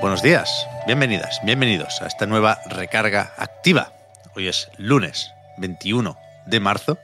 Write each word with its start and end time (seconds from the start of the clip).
Buenos 0.00 0.22
días, 0.22 0.66
bienvenidas, 0.86 1.40
bienvenidos 1.44 2.00
a 2.00 2.06
esta 2.06 2.24
nueva 2.24 2.58
recarga 2.64 3.34
activa. 3.36 3.92
Hoy 4.34 4.48
es 4.48 4.70
lunes 4.78 5.30
21 5.58 6.16
de 6.46 6.58
marzo. 6.58 6.98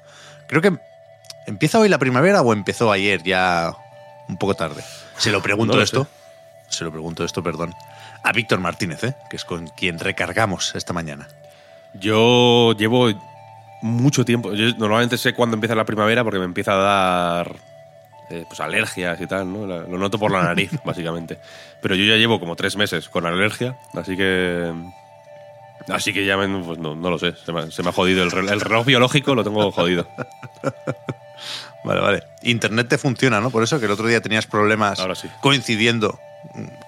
Creo 0.49 0.63
que 0.63 0.79
empieza 1.47 1.79
hoy 1.79 1.91
la 1.91 1.99
primavera 1.99 2.41
o 2.41 2.55
empezó 2.55 2.91
ayer 2.91 3.23
ya 3.23 3.77
un 4.31 4.39
poco 4.39 4.55
tarde. 4.55 4.83
Se 5.19 5.31
lo 5.31 5.43
pregunto 5.43 5.75
No 5.75 5.77
lo 5.77 5.85
esto, 5.85 6.09
se 6.71 6.85
lo 6.85 6.91
pregunto 6.91 7.23
esto, 7.23 7.43
perdón, 7.43 7.75
a 8.23 8.33
Víctor 8.33 8.61
Martínez, 8.61 9.05
¿eh? 9.05 9.15
que 9.29 9.37
es 9.37 9.45
con 9.45 9.69
quien 9.69 9.99
recargamos 9.99 10.75
esta 10.75 10.95
mañana. 10.95 11.29
Yo 11.93 12.73
llevo 12.79 13.11
mucho 13.83 14.25
tiempo. 14.25 14.55
Yo 14.55 14.75
normalmente 14.79 15.19
sé 15.19 15.35
cuándo 15.35 15.55
empieza 15.55 15.75
la 15.75 15.85
primavera 15.85 16.25
porque 16.25 16.39
me 16.39 16.47
empieza 16.47 16.73
a 16.73 16.77
dar 16.77 17.57
eh, 18.31 18.45
pues 18.49 18.61
alergias 18.61 19.21
y 19.21 19.27
tal, 19.27 19.53
¿no? 19.53 19.67
La- 19.67 19.83
Lo 19.83 19.99
noto 19.99 20.19
por 20.19 20.31
la 20.33 20.43
nariz, 20.43 20.71
básicamente. 20.85 21.39
Pero 21.83 21.95
yo 21.95 22.05
ya 22.05 22.17
llevo 22.17 22.41
como 22.41 22.57
tres 22.57 22.77
meses 22.77 23.09
con 23.09 23.27
alergia, 23.27 23.77
así 23.95 24.17
que. 24.17 24.73
Así 25.89 26.13
que 26.13 26.25
ya 26.27 26.37
me- 26.37 26.65
pues 26.65 26.79
no, 26.79 26.95
no 26.97 27.11
lo 27.11 27.19
sé. 27.19 27.35
Se 27.45 27.53
me, 27.53 27.61
ha- 27.61 27.71
se 27.71 27.83
me 27.83 27.91
ha 27.91 27.93
jodido. 27.93 28.23
El 28.25 28.31
reloj, 28.33 28.51
el 28.53 28.61
reloj 28.61 28.87
biológico 28.87 29.35
lo 29.35 29.45
tengo 29.45 29.71
jodido. 29.71 30.09
Vale, 31.85 32.01
vale. 32.01 32.23
Internet 32.43 32.89
te 32.89 32.99
funciona, 32.99 33.41
¿no? 33.41 33.51
Por 33.51 33.63
eso 33.63 33.79
que 33.79 33.85
el 33.87 33.93
otro 33.93 34.09
día 34.09 34.21
tenías 34.21 34.47
problemas 34.47 34.99
Ahora 34.99 35.15
sí. 35.15 35.29
coincidiendo, 35.41 36.19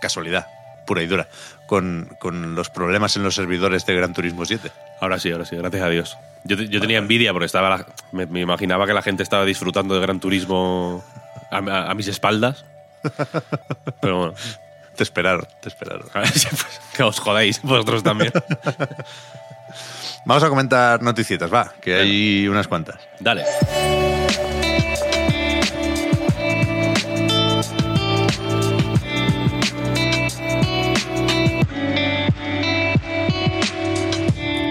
casualidad, 0.00 0.48
pura 0.86 1.02
y 1.02 1.06
dura, 1.06 1.28
con, 1.66 2.08
con 2.18 2.56
los 2.56 2.68
problemas 2.70 3.14
en 3.16 3.22
los 3.22 3.36
servidores 3.36 3.86
de 3.86 3.94
Gran 3.94 4.12
Turismo 4.12 4.44
7. 4.44 4.72
Ahora 5.00 5.20
sí, 5.20 5.30
ahora 5.30 5.44
sí, 5.44 5.54
gracias 5.54 5.82
a 5.82 5.88
Dios. 5.88 6.16
Yo, 6.42 6.56
yo 6.56 6.80
tenía 6.80 6.98
envidia 6.98 7.32
porque 7.32 7.46
estaba 7.46 7.68
la- 7.70 7.86
me, 8.10 8.26
me 8.26 8.40
imaginaba 8.40 8.86
que 8.88 8.92
la 8.94 9.02
gente 9.02 9.22
estaba 9.22 9.44
disfrutando 9.44 9.94
de 9.94 10.00
Gran 10.00 10.18
Turismo 10.18 11.04
a, 11.50 11.58
a- 11.58 11.90
a 11.90 11.94
mis 11.94 12.08
espaldas. 12.08 12.64
Pero 14.00 14.18
bueno, 14.18 14.34
Te 14.96 15.02
esperaron, 15.04 15.46
te 15.62 15.68
esperaron. 15.68 16.08
a 16.12 16.20
ver 16.20 16.30
si, 16.30 16.48
pues, 16.48 16.80
que 16.96 17.02
os 17.04 17.18
jodáis 17.20 17.62
vosotros 17.62 18.02
también. 18.02 18.32
Vamos 20.26 20.42
a 20.42 20.48
comentar 20.48 21.00
noticietas, 21.02 21.52
va, 21.52 21.72
que 21.80 21.94
hay 21.94 22.48
unas 22.48 22.66
cuantas. 22.68 22.98
Dale. 23.20 23.44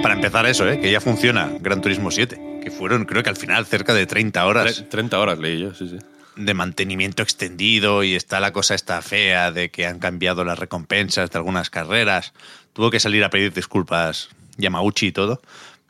Para 0.02 0.14
empezar 0.16 0.46
eso, 0.46 0.68
¿eh? 0.70 0.80
que 0.80 0.92
ya 0.92 1.02
funciona 1.02 1.50
Gran 1.60 1.82
Turismo 1.82 2.12
7, 2.12 2.60
que 2.64 2.72
fueron 2.72 3.06
creo 3.06 3.24
que 3.24 3.30
al 3.30 3.36
final 3.36 3.66
cerca 3.66 3.94
de 3.94 4.06
30 4.06 4.46
horas 4.46 4.82
Tre- 4.84 4.90
30 4.90 5.20
horas 5.20 5.40
leí 5.40 5.60
yo, 5.60 5.74
sí, 5.74 5.90
sí. 5.90 5.98
De 6.38 6.54
mantenimiento 6.54 7.24
extendido 7.24 8.04
y 8.04 8.16
está 8.16 8.40
la 8.40 8.54
cosa 8.54 8.76
esta 8.76 9.02
fea 9.02 9.52
de 9.52 9.70
que 9.70 9.86
han 9.86 10.00
cambiado 10.00 10.46
las 10.46 10.60
recompensas 10.60 11.32
de 11.32 11.38
algunas 11.38 11.70
carreras. 11.70 12.34
Tuvo 12.74 12.92
que 12.92 13.00
salir 13.00 13.24
a 13.24 13.30
pedir 13.30 13.54
disculpas 13.54 14.30
Yamauchi 14.58 15.08
y 15.08 15.12
todo, 15.12 15.42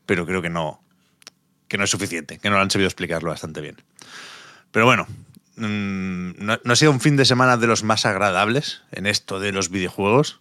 pero 0.06 0.26
creo 0.26 0.42
que 0.42 0.50
no, 0.50 0.82
que 1.68 1.78
no 1.78 1.84
es 1.84 1.90
suficiente, 1.90 2.40
que 2.40 2.50
no 2.50 2.56
lo 2.56 2.62
han 2.62 2.72
sabido 2.72 2.88
explicarlo 2.88 3.30
bastante 3.30 3.62
bien. 3.62 3.78
Pero 4.72 4.86
bueno, 4.86 5.06
mm, 5.58 6.32
no, 6.38 6.60
no 6.64 6.74
ha 6.74 6.76
sido 6.76 6.92
un 6.92 7.02
fin 7.02 7.18
de 7.18 7.26
semana 7.26 7.58
de 7.58 7.68
los 7.68 7.84
más 7.84 8.06
agradables 8.06 8.82
en 8.92 9.06
esto 9.06 9.40
de 9.40 9.52
los 9.52 9.70
videojuegos, 9.70 10.40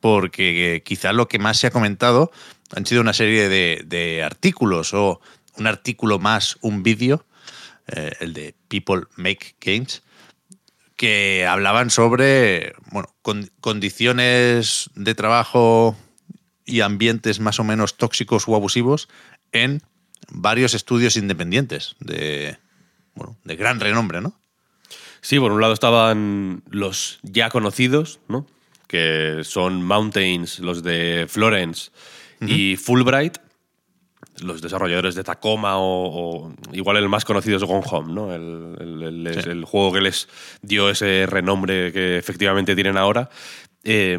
porque 0.00 0.82
quizá 0.84 1.12
lo 1.12 1.28
que 1.28 1.38
más 1.38 1.58
se 1.58 1.68
ha 1.68 1.70
comentado 1.70 2.30
han 2.74 2.86
sido 2.86 3.00
una 3.00 3.12
serie 3.12 3.48
de, 3.48 3.82
de 3.86 4.22
artículos 4.22 4.92
o 4.92 5.20
un 5.56 5.66
artículo 5.66 6.18
más 6.18 6.58
un 6.60 6.82
vídeo, 6.82 7.24
eh, 7.88 8.12
el 8.20 8.32
de 8.32 8.54
People 8.68 9.02
Make 9.16 9.56
Games, 9.60 10.02
que 10.96 11.46
hablaban 11.46 11.90
sobre 11.90 12.74
bueno, 12.90 13.08
con- 13.22 13.50
condiciones 13.60 14.90
de 14.94 15.14
trabajo 15.14 15.96
y 16.64 16.80
ambientes 16.80 17.38
más 17.40 17.60
o 17.60 17.64
menos 17.64 17.96
tóxicos 17.96 18.44
o 18.48 18.56
abusivos 18.56 19.08
en 19.52 19.82
varios 20.30 20.74
estudios 20.74 21.16
independientes 21.16 21.94
de, 22.00 22.56
bueno, 23.14 23.36
de 23.44 23.56
gran 23.56 23.78
renombre, 23.78 24.20
¿no? 24.20 24.40
Sí, 25.20 25.38
por 25.38 25.52
un 25.52 25.60
lado 25.60 25.72
estaban 25.72 26.62
los 26.70 27.18
ya 27.22 27.50
conocidos, 27.50 28.20
¿no? 28.28 28.46
Que 28.88 29.40
son 29.42 29.82
Mountains, 29.82 30.60
los 30.60 30.82
de 30.82 31.26
Florence 31.28 31.90
y 32.40 32.76
Fulbright, 32.76 33.38
los 34.42 34.60
desarrolladores 34.60 35.14
de 35.14 35.24
Tacoma 35.24 35.78
o, 35.78 36.44
o 36.46 36.54
igual 36.72 36.96
el 36.98 37.08
más 37.08 37.24
conocido 37.24 37.56
es 37.56 37.64
Gone 37.64 37.84
Home, 37.90 38.12
¿no? 38.12 38.34
El, 38.34 38.76
el- 38.80 39.02
el- 39.02 39.26
es 39.28 39.44
Sí. 39.44 39.50
el 39.50 39.64
juego 39.64 39.92
que 39.92 40.00
les 40.00 40.28
dio 40.62 40.90
ese 40.90 41.26
renombre 41.26 41.92
que 41.92 42.18
efectivamente 42.18 42.74
tienen 42.74 42.96
ahora. 42.96 43.28
eh, 43.84 44.18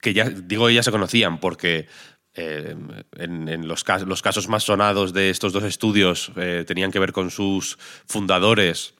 que 0.00 0.14
ya, 0.14 0.28
digo, 0.30 0.70
ya 0.70 0.82
se 0.82 0.90
conocían 0.92 1.38
porque 1.38 1.86
eh, 2.34 2.74
en, 3.18 3.48
en 3.48 3.68
los, 3.68 3.84
los 4.06 4.22
casos 4.22 4.48
más 4.48 4.62
sonados 4.64 5.12
de 5.12 5.28
estos 5.30 5.52
dos 5.52 5.64
estudios 5.64 6.32
eh, 6.36 6.64
tenían 6.66 6.90
que 6.92 6.98
ver 7.00 7.12
con 7.12 7.30
sus 7.30 7.78
fundadores, 8.06 8.94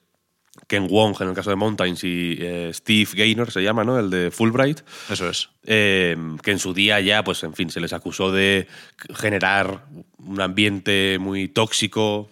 Ken 0.67 0.87
Wong 0.89 1.17
en 1.21 1.29
el 1.29 1.35
caso 1.35 1.51
de 1.51 1.57
Mountains 1.57 2.05
y 2.05 2.37
eh, 2.39 2.71
Steve 2.75 3.09
Gaynor 3.15 3.51
se 3.51 3.63
llama, 3.63 3.85
¿no? 3.85 3.99
El 3.99 4.11
de 4.11 4.31
Fulbright. 4.31 4.81
Eso 5.11 5.29
es. 5.29 5.49
eh, 5.65 6.17
que 6.43 6.51
en 6.51 6.59
su 6.59 6.75
día 6.75 7.01
ya, 7.01 7.25
pues 7.25 7.43
en 7.43 7.55
fin, 7.55 7.71
se 7.71 7.81
les 7.81 7.93
acusó 7.93 8.31
de 8.33 8.67
generar 9.15 9.87
un 10.19 10.41
ambiente 10.41 11.17
muy 11.19 11.49
tóxico, 11.49 12.29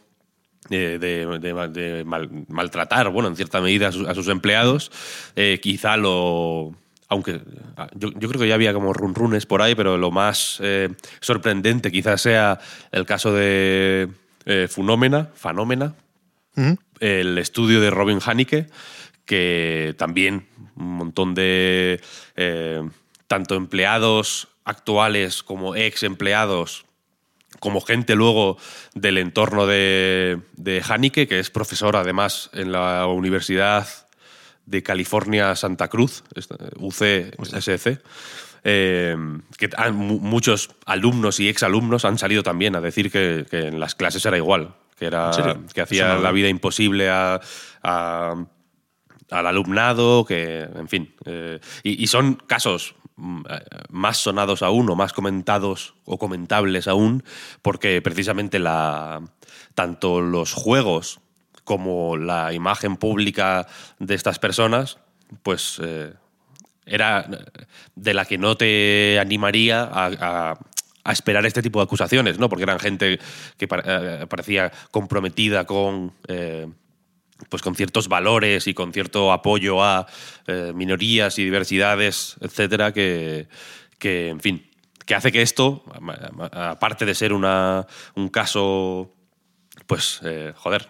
eh, 0.69 0.99
de, 1.01 1.27
de- 1.39 1.69
de 1.69 2.05
mal- 2.05 2.29
maltratar, 2.49 3.09
bueno, 3.09 3.29
en 3.29 3.37
cierta 3.37 3.61
medida 3.63 3.89
a 3.89 3.93
sus, 3.93 4.07
a 4.07 4.15
sus 4.15 4.29
empleados. 4.29 4.93
Eh, 5.35 5.59
quizá 5.63 5.97
lo. 5.97 6.75
Aunque 7.09 7.41
ah, 7.77 7.89
yo, 7.95 8.11
yo 8.13 8.29
creo 8.29 8.41
que 8.41 8.47
ya 8.49 8.55
había 8.55 8.73
como 8.75 8.93
run 8.93 9.15
runes 9.15 9.47
por 9.47 9.63
ahí, 9.63 9.75
pero 9.75 9.97
lo 9.99 10.11
más 10.13 10.61
sorprendente 11.21 11.91
quizás 11.91 12.21
sea 12.23 12.61
el 12.93 13.05
caso 13.07 13.33
de 13.35 14.09
Funómena, 14.69 15.29
Fanómena, 15.35 15.95
el 17.00 17.37
estudio 17.38 17.81
de 17.81 17.91
Robin 17.91 18.21
Haneke, 18.25 18.66
que 19.25 19.94
también 19.99 20.47
un 20.77 20.94
montón 20.97 21.34
de 21.34 22.00
eh, 22.37 22.83
tanto 23.27 23.55
empleados 23.56 24.49
actuales 24.65 25.43
como 25.43 25.75
ex 25.77 26.03
empleados, 26.03 26.84
como 27.59 27.81
gente 27.81 28.15
luego 28.15 28.56
del 28.94 29.19
entorno 29.19 29.66
de, 29.66 30.39
de 30.56 30.83
Haneke, 30.89 31.27
que 31.27 31.39
es 31.41 31.50
profesor 31.50 31.97
además 31.97 32.50
en 32.55 32.72
la 32.72 33.06
Universidad 33.06 33.89
de 34.66 34.83
California 34.83 35.56
Santa 35.56 35.89
Cruz, 35.89 36.22
UCSC. 36.78 37.99
eh, 38.62 39.16
que 39.56 39.71
han- 39.77 39.97
muchos 39.97 40.71
alumnos 40.87 41.41
y 41.41 41.49
exalumnos 41.49 42.05
han 42.05 42.19
salido 42.19 42.43
también 42.43 42.77
a 42.77 42.81
decir 42.83 43.10
que, 43.10 43.47
que 43.50 43.69
en 43.69 43.81
las 43.81 43.94
clases 43.94 44.25
era 44.27 44.37
igual, 44.37 44.75
que, 45.00 45.06
era, 45.06 45.31
que 45.75 45.81
hacía 45.81 46.05
no- 46.16 46.22
la 46.22 46.31
vida 46.33 46.48
imposible 46.48 47.09
a- 47.10 47.41
a, 47.83 48.34
al 49.30 49.47
alumnado, 49.47 50.25
que, 50.25 50.60
en 50.63 50.89
fin. 50.89 51.15
eh, 51.25 51.59
y, 51.83 52.03
y 52.03 52.07
son 52.07 52.34
casos 52.34 52.95
mm, 53.16 53.42
eh, 53.48 53.60
más 53.91 54.19
sonados 54.19 54.63
aún 54.63 54.89
o 54.91 54.95
más 54.97 55.13
comentados 55.13 55.95
o 56.04 56.19
comentables 56.19 56.86
aún, 56.89 57.22
porque 57.63 58.03
precisamente 58.03 58.59
la, 58.59 59.22
tanto 59.75 60.21
los 60.21 60.53
juegos 60.53 61.21
como 61.65 62.16
la 62.16 62.53
imagen 62.53 62.97
pública 62.97 63.66
de 63.98 64.15
estas 64.15 64.39
personas, 64.39 64.98
pues 65.42 65.80
eh, 65.83 66.13
era 66.86 67.28
de 67.95 68.15
la 68.15 68.25
que 68.25 68.36
no 68.39 68.57
te 68.57 69.19
animaría 69.21 69.83
a, 69.84 70.07
a- 70.21 70.59
a 71.05 71.13
esperar 71.13 71.47
este 71.47 71.63
tipo 71.63 71.79
de 71.79 71.85
acusaciones, 71.85 72.39
¿no? 72.39 72.49
Porque 72.49 72.65
eran 72.65 72.79
gente 72.79 73.19
que 73.57 73.69
eh, 73.85 74.27
parecía 74.29 74.71
comprometida 74.91 75.65
con 75.65 76.13
eh, 76.29 76.67
pues 77.49 77.63
con 77.63 77.75
ciertos 77.75 78.09
valores 78.09 78.67
y 78.67 78.75
con 78.75 78.93
cierto 78.93 79.33
apoyo 79.33 79.83
a 79.83 80.07
eh, 80.47 80.73
minorías 80.75 81.39
y 81.39 81.45
diversidades, 81.45 82.37
etcétera, 82.41 82.93
que, 82.93 83.49
que, 83.99 84.29
en 84.29 84.41
fin, 84.41 84.71
que 85.07 85.15
hace 85.15 85.33
que 85.33 85.43
esto, 85.43 85.85
aparte 86.53 87.07
de 87.07 87.15
ser 87.15 87.33
una, 87.33 87.87
un 88.15 88.29
caso 88.29 89.15
pues, 89.87 90.21
eh, 90.25 90.53
joder, 90.55 90.89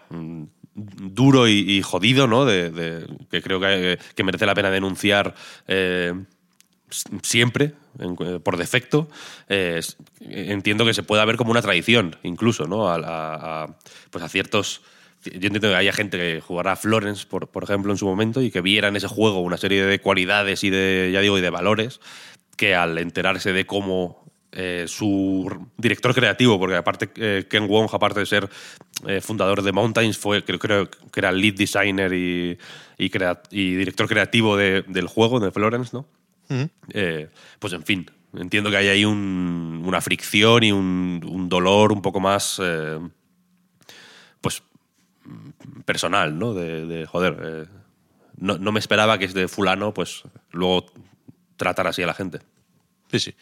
duro 0.73 1.47
y, 1.47 1.81
jodido, 1.81 2.27
¿no? 2.27 2.45
De, 2.45 3.07
que 3.29 3.41
creo 3.41 3.59
que, 3.59 3.97
que 4.15 4.23
merece 4.23 4.45
la 4.45 4.55
pena 4.55 4.69
denunciar 4.69 5.33
siempre, 7.21 7.73
por 8.43 8.57
defecto. 8.57 9.09
Eh, 9.49 9.81
entiendo 10.21 10.85
que 10.85 10.93
se 10.93 11.03
pueda 11.03 11.25
ver 11.25 11.37
como 11.37 11.51
una 11.51 11.61
tradición, 11.61 12.15
incluso, 12.23 12.65
¿no? 12.65 12.89
A, 12.89 12.95
a- 12.95 13.63
a, 13.63 13.77
pues 14.09 14.23
a 14.23 14.29
ciertos. 14.29 14.81
Yo 15.23 15.31
entiendo 15.33 15.59
que 15.69 15.75
haya 15.75 15.93
gente 15.93 16.17
que 16.17 16.41
jugará 16.41 16.71
a 16.71 16.75
Florence, 16.75 17.27
por, 17.27 17.47
por 17.47 17.63
ejemplo, 17.63 17.91
en 17.91 17.97
su 17.97 18.05
momento, 18.07 18.41
y 18.41 18.49
que 18.49 18.61
viera 18.61 18.87
en 18.87 18.95
ese 18.95 19.07
juego 19.07 19.41
una 19.41 19.57
serie 19.57 19.83
de 19.85 19.99
cualidades 19.99 20.63
y 20.63 20.69
de, 20.71 21.11
ya 21.13 21.21
digo, 21.21 21.37
y 21.37 21.41
de 21.41 21.49
valores, 21.51 21.99
que 22.57 22.73
al 22.75 22.97
enterarse 22.97 23.53
de 23.53 23.65
cómo 23.65 24.25
eh, 24.51 24.85
su 24.87 25.49
director 25.77 26.13
creativo, 26.15 26.59
porque 26.59 26.75
aparte 26.75 27.09
eh, 27.17 27.45
Ken 27.49 27.67
Wong, 27.67 27.87
aparte 27.93 28.19
de 28.21 28.25
ser 28.25 28.49
eh, 29.07 29.21
fundador 29.21 29.61
de 29.61 29.71
Mountains, 29.71 30.17
fue 30.17 30.43
creo, 30.43 30.59
creo 30.59 30.89
que 30.89 31.19
era 31.19 31.31
lead 31.31 31.53
designer 31.55 32.11
y, 32.13 32.57
y, 32.97 33.09
crea- 33.11 33.41
y 33.51 33.75
director 33.75 34.07
creativo 34.07 34.57
de- 34.57 34.83
del 34.87 35.07
juego, 35.07 35.39
de 35.39 35.51
Florence, 35.51 35.91
¿no? 35.93 36.05
Eh, 36.93 37.29
pues 37.59 37.73
en 37.73 37.83
fin, 37.83 38.09
entiendo 38.33 38.69
que 38.69 38.77
hay 38.77 38.87
ahí 38.87 39.05
un- 39.05 39.81
una 39.85 40.01
fricción 40.01 40.63
y 40.63 40.71
un, 40.71 41.21
un 41.27 41.49
dolor 41.49 41.91
un 41.91 42.01
poco 42.01 42.19
más, 42.19 42.59
eh, 42.61 42.99
pues, 44.41 44.63
personal, 45.85 46.37
¿no? 46.37 46.53
De, 46.53 46.85
de, 46.85 47.05
joder, 47.05 47.37
eh, 47.43 47.65
no, 48.37 48.57
no 48.57 48.71
me 48.71 48.79
esperaba 48.79 49.17
que 49.17 49.25
este 49.25 49.47
fulano, 49.47 49.93
pues, 49.93 50.23
luego 50.51 50.85
tratara 51.57 51.91
así 51.91 52.01
a 52.01 52.07
la 52.07 52.13
gente. 52.13 52.39
Sí, 53.11 53.19
sí. 53.19 53.35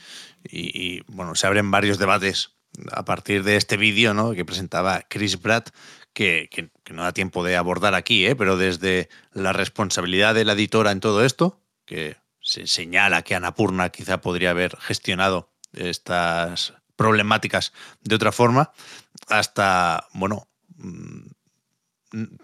Y, 0.50 0.98
y, 0.98 1.02
bueno, 1.08 1.36
se 1.36 1.48
abren 1.48 1.72
varios 1.72 2.00
debates 2.00 2.56
a 2.92 3.04
partir 3.06 3.44
de 3.44 3.56
este 3.56 3.78
vídeo 3.78 4.14
¿no? 4.14 4.32
que 4.34 4.46
presentaba 4.46 5.02
Chris 5.10 5.38
Pratt, 5.38 5.70
que, 6.14 6.48
que- 6.52 6.70
que 6.84 6.94
no 6.94 7.04
da 7.04 7.14
tiempo 7.14 7.44
de 7.44 7.56
abordar 7.56 7.94
aquí, 7.96 8.26
¿eh? 8.26 8.36
pero 8.36 8.58
desde 8.58 9.10
la 9.34 9.54
responsabilidad 9.54 10.34
de 10.36 10.46
la 10.46 10.54
editora 10.54 10.92
en 10.92 11.00
todo 11.00 11.24
esto, 11.24 11.62
que 11.86 12.18
se 12.50 12.66
señala 12.66 13.22
que 13.22 13.36
Anapurna 13.36 13.90
quizá 13.90 14.22
podría 14.22 14.50
haber 14.50 14.76
gestionado 14.78 15.52
estas 15.74 16.74
problemáticas 16.96 17.74
de 18.02 18.16
otra 18.16 18.32
forma, 18.32 18.72
hasta, 19.28 20.08
bueno, 20.14 20.50
mm, 20.78 21.28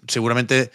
seguramente 0.06 0.70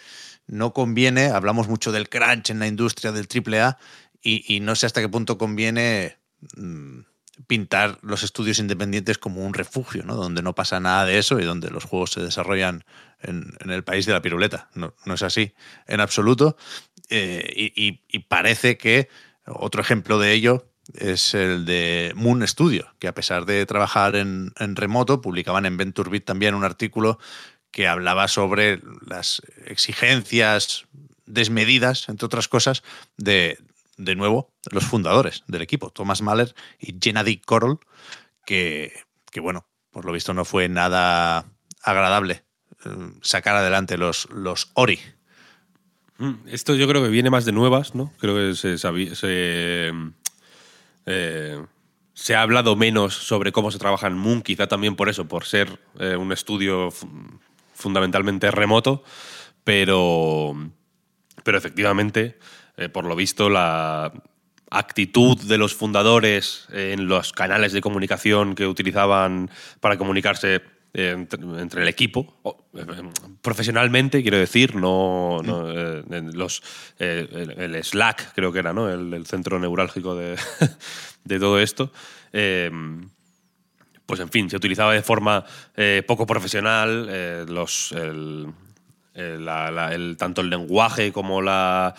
no 0.46 0.74
conviene, 0.74 1.30
hablamos 1.30 1.66
mucho 1.66 1.92
del 1.92 2.10
crunch 2.10 2.50
en 2.50 2.58
la 2.58 2.66
industria 2.66 3.10
del 3.10 3.26
AAA 3.26 3.78
y, 4.20 4.54
y 4.54 4.60
no 4.60 4.76
sé 4.76 4.84
hasta 4.84 5.00
qué 5.00 5.08
punto 5.08 5.38
conviene 5.38 6.18
mm, 6.54 7.00
pintar 7.46 7.98
los 8.02 8.22
estudios 8.24 8.58
independientes 8.58 9.16
como 9.16 9.44
un 9.44 9.54
refugio, 9.54 10.04
¿no? 10.04 10.14
donde 10.14 10.42
no 10.42 10.54
pasa 10.54 10.78
nada 10.78 11.06
de 11.06 11.18
eso 11.18 11.40
y 11.40 11.44
donde 11.44 11.70
los 11.70 11.84
juegos 11.84 12.12
se 12.12 12.20
desarrollan 12.20 12.84
en, 13.20 13.54
en 13.60 13.70
el 13.70 13.82
país 13.82 14.04
de 14.04 14.12
la 14.12 14.20
piruleta. 14.20 14.68
No, 14.74 14.94
no 15.06 15.14
es 15.14 15.22
así 15.22 15.54
en 15.86 16.00
absoluto. 16.00 16.56
Eh, 17.10 17.72
y, 17.74 18.18
parece 18.20 18.78
que 18.78 19.08
otro 19.46 19.82
ejemplo 19.82 20.18
de 20.18 20.32
ello 20.32 20.66
es 20.94 21.34
el 21.34 21.64
de 21.64 22.12
Moon 22.14 22.46
Studio, 22.46 22.94
que 22.98 23.08
a 23.08 23.14
pesar 23.14 23.44
de 23.44 23.64
trabajar 23.66 24.16
en, 24.16 24.52
en 24.58 24.76
remoto, 24.76 25.20
publicaban 25.20 25.66
en 25.66 25.76
VentureBeat 25.76 26.24
también 26.24 26.54
un 26.54 26.64
artículo 26.64 27.18
que 27.70 27.88
hablaba 27.88 28.28
sobre 28.28 28.80
las 29.06 29.42
exigencias 29.66 30.86
desmedidas, 31.26 32.08
entre 32.08 32.26
otras 32.26 32.48
cosas, 32.48 32.82
de, 33.16 33.58
de 33.96 34.14
nuevo, 34.14 34.52
los 34.70 34.84
fundadores 34.84 35.44
del 35.46 35.62
equipo, 35.62 35.90
Thomas 35.90 36.22
Mahler 36.22 36.54
y 36.78 36.94
Gennady 37.00 37.38
Korol, 37.38 37.80
que, 38.44 38.92
que, 39.30 39.40
bueno, 39.40 39.66
por 39.90 40.04
lo 40.04 40.12
visto 40.12 40.34
no 40.34 40.44
fue 40.44 40.68
nada 40.68 41.46
agradable 41.82 42.44
eh, 42.84 42.90
sacar 43.22 43.56
adelante 43.56 43.96
los, 43.96 44.28
los 44.30 44.70
Ori. 44.74 45.00
Mm, 46.22 46.46
Esto 46.46 46.76
yo 46.76 46.86
creo 46.86 47.02
que 47.02 47.08
viene 47.08 47.30
más 47.30 47.44
de 47.44 47.50
nuevas, 47.50 47.96
¿no? 47.96 48.12
Creo 48.18 48.36
que 48.36 48.54
se, 48.54 48.76
eh, 51.06 51.62
se 52.14 52.34
ha 52.36 52.42
hablado 52.42 52.76
menos 52.76 53.14
sobre 53.14 53.50
cómo 53.50 53.72
se 53.72 53.78
trabaja 53.80 54.06
en 54.06 54.16
Moon, 54.16 54.40
quizá 54.42 54.68
también 54.68 54.94
por 54.94 55.08
eso, 55.08 55.26
por 55.26 55.44
ser 55.46 55.80
eh, 55.98 56.14
un 56.16 56.30
estudio 56.30 56.92
fu- 56.92 57.08
fundamentalmente 57.74 58.52
remoto, 58.52 59.02
pero, 59.64 60.54
pero 61.42 61.58
efectivamente, 61.58 62.38
eh, 62.76 62.88
por 62.88 63.04
lo 63.04 63.16
visto, 63.16 63.50
la 63.50 64.12
actitud 64.70 65.36
de 65.40 65.58
los 65.58 65.74
fundadores 65.74 66.66
en 66.70 67.08
los 67.08 67.32
canales 67.32 67.72
de 67.72 67.80
comunicación 67.80 68.54
que 68.54 68.66
utilizaban 68.68 69.50
para 69.80 69.98
comunicarse 69.98 70.62
entre, 70.94 71.82
el 71.82 71.88
equipo, 71.88 72.40
eh, 72.74 72.84
profesionalmente, 73.40 74.22
quiero 74.22 74.36
decir, 74.38 74.74
no, 74.76 75.40
no, 75.42 75.70
eh, 75.70 76.02
en 76.10 76.36
los, 76.36 76.62
eh, 76.98 77.28
el, 77.32 77.74
el 77.74 77.84
Slack, 77.84 78.34
creo 78.34 78.52
que 78.52 78.58
era, 78.58 78.72
¿no? 78.72 78.90
El, 78.90 79.12
el 79.14 79.26
centro 79.26 79.58
neurálgico 79.58 80.14
de, 80.14 80.36
de 81.24 81.38
todo 81.38 81.58
esto. 81.60 81.92
eh, 82.32 82.70
pues 84.04 84.20
en 84.20 84.28
fin, 84.28 84.50
se 84.50 84.56
utilizaba 84.56 84.92
de 84.92 85.02
forma 85.02 85.44
eh, 85.76 86.02
poco 86.06 86.26
profesional, 86.26 87.06
eh, 87.08 87.44
los, 87.48 87.92
el, 87.92 88.48
el- 89.14 89.44
la- 89.44 89.70
la- 89.70 89.94
el- 89.94 90.16
tanto 90.18 90.40
el 90.42 90.50
lenguaje 90.50 91.12
como 91.12 91.40
la, 91.40 91.94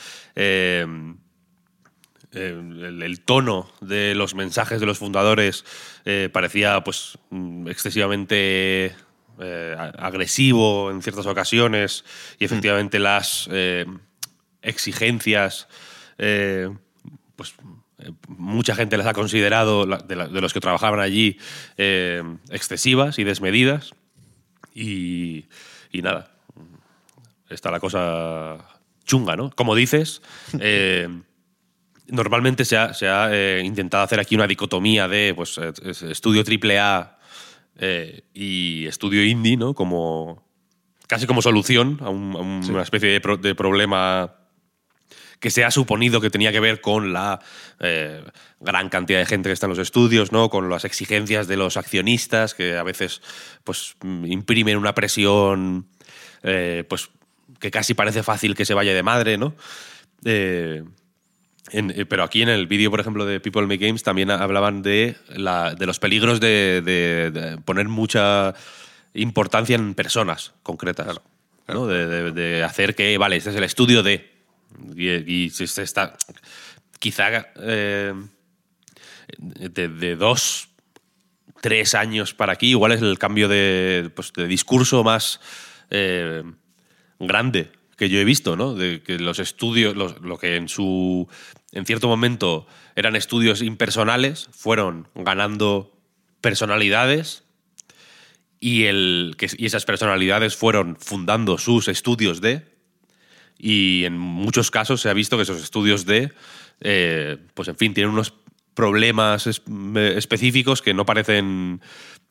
eh, 2.34 2.50
el, 2.60 3.02
el 3.02 3.20
tono 3.22 3.70
de 3.82 4.16
los 4.16 4.36
mensajes 4.36 4.80
de 4.80 4.86
los 4.86 4.98
fundadores 4.98 5.66
eh, 6.06 6.30
parecía 6.32 6.84
pues 6.84 7.18
mm, 7.30 7.68
excesivamente 7.68 8.96
eh, 9.40 9.76
agresivo 9.98 10.92
en 10.92 11.02
ciertas 11.02 11.26
ocasiones 11.26 12.04
y 12.40 12.46
efectivamente 12.46 13.00
las 13.00 13.48
eh, 13.52 13.86
exigencias 14.62 15.68
pues 17.36 17.54
mucha 18.28 18.76
gente 18.76 18.98
las 18.98 19.08
ha 19.08 19.14
considerado 19.14 19.86
de, 19.86 20.16
la- 20.16 20.28
de 20.28 20.42
los 20.42 20.54
que 20.54 20.60
trabajaban 20.60 21.00
allí 21.00 21.38
excesivas 22.50 23.18
y 23.20 23.24
desmedidas. 23.24 23.94
Y, 24.76 25.46
y 25.92 26.02
nada 26.02 26.32
está 27.50 27.70
la 27.72 27.80
cosa 27.80 28.58
chunga 29.06 29.36
no 29.36 29.52
como 29.52 29.76
dices 29.76 30.22
normalmente 32.08 32.66
se 32.66 32.78
ha, 32.78 32.94
se 32.94 33.08
ha, 33.08 33.30
eh, 33.32 33.62
intentado 33.64 34.04
hacer 34.04 34.20
aquí 34.20 34.36
una 34.36 34.48
dicotomía 34.48 35.08
de 35.08 35.34
pues, 35.36 35.58
eh, 35.58 35.72
es- 35.84 36.02
estudio 36.04 36.44
AAA 36.44 37.18
eh, 37.80 38.22
y 38.34 38.86
estudio 38.88 39.24
indie, 39.24 39.58
¿no? 39.58 39.74
Como, 39.74 40.44
casi 41.08 41.26
como 41.28 41.42
solución 41.42 41.98
a, 42.02 42.10
un- 42.10 42.36
a 42.36 42.40
un- 42.40 42.66
una 42.70 42.84
especie 42.84 43.10
de, 43.10 43.22
pro- 43.22 43.38
de 43.38 43.56
problema 43.56 44.36
que 45.40 45.50
se 45.50 45.66
ha 45.66 45.72
suponido 45.72 46.22
que 46.22 46.30
tenía 46.30 46.54
que 46.54 46.62
ver 46.62 46.80
con 46.80 47.12
la 47.12 47.40
eh, 47.82 48.24
gran 48.62 48.88
cantidad 48.90 49.20
de 49.20 49.26
gente 49.26 49.50
que 49.50 49.54
está 49.54 49.66
en 49.66 49.72
los 49.72 49.80
estudios, 49.80 50.32
¿no? 50.32 50.50
con 50.50 50.70
las 50.70 50.86
exigencias 50.86 51.48
de 51.48 51.58
los 51.58 51.76
accionistas, 51.76 52.54
que 52.54 52.78
a 52.78 52.84
veces 52.84 53.22
pues, 53.66 53.96
imprimen 54.26 54.78
una 54.78 54.96
presión 54.96 55.88
eh, 56.44 56.86
pues, 56.88 57.10
que 57.60 57.72
casi 57.72 57.94
parece 57.94 58.24
fácil 58.24 58.56
que 58.56 58.64
se 58.66 58.74
vaya 58.74 58.94
de 58.94 59.04
madre, 59.04 59.38
¿no? 59.38 59.54
Eh, 60.24 60.84
en- 61.72 61.92
eh, 61.92 62.06
pero 62.06 62.24
aquí 62.24 62.42
en 62.42 62.50
el 62.50 62.68
vídeo, 62.68 62.92
por 62.92 63.00
ejemplo, 63.00 63.26
de 63.26 63.40
People 63.40 63.64
Make 63.64 63.86
Games 63.88 64.04
también 64.04 64.30
hablaban 64.32 64.82
de, 64.82 65.16
la- 65.30 65.74
de 65.76 65.86
los 65.86 66.00
peligros 66.00 66.40
de, 66.40 66.82
de- 66.84 67.32
de 67.32 67.58
poner 67.60 67.88
mucha 67.88 68.54
importancia 69.14 69.76
en 69.76 69.94
personas 69.94 70.54
concretas. 70.64 71.20
De, 71.68 72.64
hacer 72.64 72.94
que, 72.96 73.18
vale, 73.18 73.38
este 73.38 73.52
es 73.52 73.56
el 73.56 73.64
estudio 73.64 74.04
de. 74.04 74.32
Y, 74.96 75.46
y 75.46 75.50
se, 75.50 75.82
está. 75.82 76.18
Quizá 77.00 77.48
eh, 77.58 78.14
de, 79.38 80.16
dos, 80.16 80.70
tres 81.62 81.96
años 81.96 82.34
para 82.34 82.54
aquí, 82.54 82.70
igual 82.72 82.92
es 82.92 83.02
el 83.02 83.18
cambio 83.18 83.48
de, 83.48 84.12
pues, 84.16 84.34
de 84.34 84.48
discurso 84.48 85.04
más 85.04 85.40
eh, 85.90 86.44
grande 87.20 87.72
que 88.04 88.10
yo 88.10 88.20
he 88.20 88.26
visto, 88.26 88.56
¿no? 88.58 88.74
De 88.74 89.02
que 89.02 89.18
los 89.18 89.40
estudios, 89.40 89.96
los- 89.96 90.20
lo 90.22 90.38
que 90.38 90.56
en 90.58 90.68
su. 90.68 91.28
en 91.72 91.86
cierto 91.86 92.08
momento 92.08 92.68
eran 92.96 93.16
estudios 93.16 93.62
impersonales, 93.62 94.50
fueron 94.52 95.08
ganando 95.16 95.98
personalidades 96.42 97.44
y, 98.60 98.84
el, 98.86 99.36
que, 99.38 99.48
y 99.58 99.66
esas 99.66 99.86
personalidades 99.86 100.56
fueron 100.56 100.98
fundando 101.00 101.58
sus 101.58 101.88
estudios 101.88 102.42
de. 102.42 102.66
Y 103.58 104.04
en 104.06 104.18
muchos 104.18 104.72
casos 104.72 105.02
se 105.02 105.10
ha 105.10 105.14
visto 105.14 105.38
que 105.38 105.44
esos 105.44 105.62
estudios 105.62 106.06
de, 106.06 106.32
eh, 106.82 107.38
pues 107.54 107.68
en 107.70 107.78
fin, 107.78 107.94
tienen 107.94 108.12
unos 108.14 108.34
problemas 108.74 109.62
me- 109.68 110.18
específicos 110.18 110.82
que 110.82 110.94
no 110.94 111.06
parecen 111.06 111.82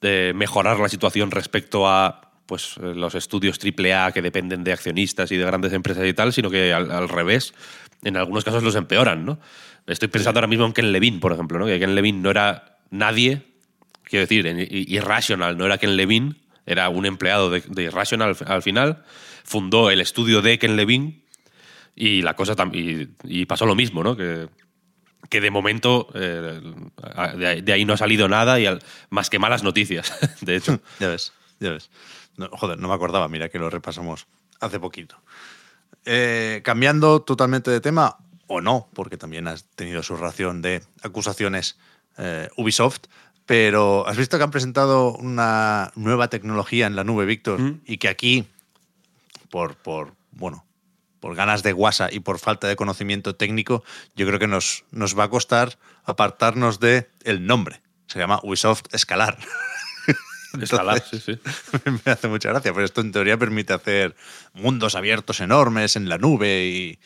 eh, 0.02 0.32
mejorar 0.34 0.78
la 0.80 0.88
situación 0.88 1.30
respecto 1.30 1.88
a 1.88 2.31
pues, 2.46 2.74
eh, 2.82 2.92
los 2.94 3.14
estudios 3.14 3.58
AAA 3.58 4.12
que 4.12 4.22
dependen 4.22 4.64
de 4.64 4.72
accionistas 4.72 5.30
y 5.32 5.36
de 5.36 5.44
grandes 5.44 5.72
empresas 5.72 6.06
y 6.06 6.12
tal, 6.14 6.32
sino 6.32 6.50
que 6.50 6.72
al, 6.72 6.90
al 6.90 7.08
revés, 7.08 7.54
en 8.02 8.16
algunos 8.16 8.44
casos 8.44 8.62
los 8.62 8.74
empeoran, 8.74 9.24
¿no? 9.24 9.38
Estoy 9.86 10.08
pensando 10.08 10.38
ahora 10.38 10.46
mismo 10.48 10.64
en 10.66 10.72
Ken 10.72 10.92
Levine, 10.92 11.18
por 11.18 11.32
ejemplo, 11.32 11.58
¿no? 11.58 11.66
Que 11.66 11.78
Ken 11.80 11.94
Levine 11.94 12.18
no 12.20 12.30
era 12.30 12.78
nadie, 12.90 13.42
quiero 14.04 14.26
decir, 14.26 14.46
Irrational 14.70 15.56
no 15.56 15.66
era 15.66 15.78
Ken 15.78 15.96
Levine, 15.96 16.36
era 16.66 16.88
un 16.88 17.06
empleado 17.06 17.50
de, 17.50 17.62
de 17.66 17.82
Irrational 17.84 18.36
al, 18.40 18.52
al 18.52 18.62
final, 18.62 19.02
fundó 19.44 19.90
el 19.90 20.00
estudio 20.00 20.40
de 20.42 20.58
Ken 20.58 20.76
Levine 20.76 21.22
y 21.96 22.22
la 22.22 22.34
cosa 22.36 22.54
y, 22.72 23.08
y 23.24 23.46
pasó 23.46 23.66
lo 23.66 23.74
mismo, 23.74 24.04
¿no? 24.04 24.16
Que, 24.16 24.48
que 25.28 25.40
de 25.40 25.50
momento 25.50 26.08
eh, 26.14 26.60
de, 27.36 27.46
ahí- 27.46 27.60
de 27.62 27.72
ahí 27.72 27.84
no 27.84 27.94
ha 27.94 27.96
salido 27.96 28.28
nada 28.28 28.60
y 28.60 28.66
al- 28.66 28.82
más 29.10 29.30
que 29.30 29.38
malas 29.38 29.62
noticias, 29.62 30.12
de 30.42 30.56
hecho. 30.56 30.80
Ya 31.00 31.08
ves, 31.08 31.32
ya 31.58 31.70
ves. 31.70 31.90
No, 32.36 32.48
joder, 32.52 32.78
no 32.78 32.88
me 32.88 32.94
acordaba, 32.94 33.28
mira 33.28 33.48
que 33.48 33.58
lo 33.58 33.70
repasamos 33.70 34.26
hace 34.60 34.80
poquito. 34.80 35.16
Eh, 36.04 36.62
cambiando 36.64 37.22
totalmente 37.22 37.70
de 37.70 37.80
tema, 37.80 38.16
o 38.46 38.60
no, 38.60 38.88
porque 38.94 39.16
también 39.16 39.48
has 39.48 39.64
tenido 39.64 40.02
su 40.02 40.16
ración 40.16 40.62
de 40.62 40.82
acusaciones 41.02 41.78
eh, 42.18 42.48
Ubisoft, 42.56 43.02
pero 43.46 44.06
has 44.06 44.16
visto 44.16 44.36
que 44.36 44.44
han 44.44 44.50
presentado 44.50 45.12
una 45.14 45.90
nueva 45.94 46.28
tecnología 46.28 46.86
en 46.86 46.96
la 46.96 47.04
nube, 47.04 47.24
Víctor, 47.24 47.60
y 47.84 47.98
que 47.98 48.08
aquí, 48.08 48.46
por, 49.50 49.76
por, 49.76 50.14
bueno, 50.32 50.64
por 51.20 51.34
ganas 51.34 51.62
de 51.62 51.72
guasa 51.72 52.08
y 52.10 52.20
por 52.20 52.38
falta 52.38 52.66
de 52.66 52.76
conocimiento 52.76 53.36
técnico, 53.36 53.84
yo 54.16 54.26
creo 54.26 54.38
que 54.38 54.48
nos, 54.48 54.84
nos 54.90 55.18
va 55.18 55.24
a 55.24 55.30
costar 55.30 55.78
apartarnos 56.04 56.80
de 56.80 57.08
el 57.24 57.46
nombre. 57.46 57.80
Se 58.06 58.18
llama 58.18 58.40
Ubisoft 58.42 58.92
Escalar. 58.92 59.38
Escalar, 60.60 61.02
sí, 61.08 61.18
sí. 61.20 61.38
me 62.04 62.12
hace 62.12 62.28
mucha 62.28 62.48
gracia, 62.50 62.72
pero 62.72 62.84
esto 62.84 63.00
en 63.00 63.12
teoría 63.12 63.36
permite 63.38 63.72
hacer 63.72 64.14
mundos 64.54 64.94
abiertos 64.94 65.40
enormes 65.40 65.96
en 65.96 66.08
la 66.08 66.18
nube 66.18 66.66
y 66.66 66.98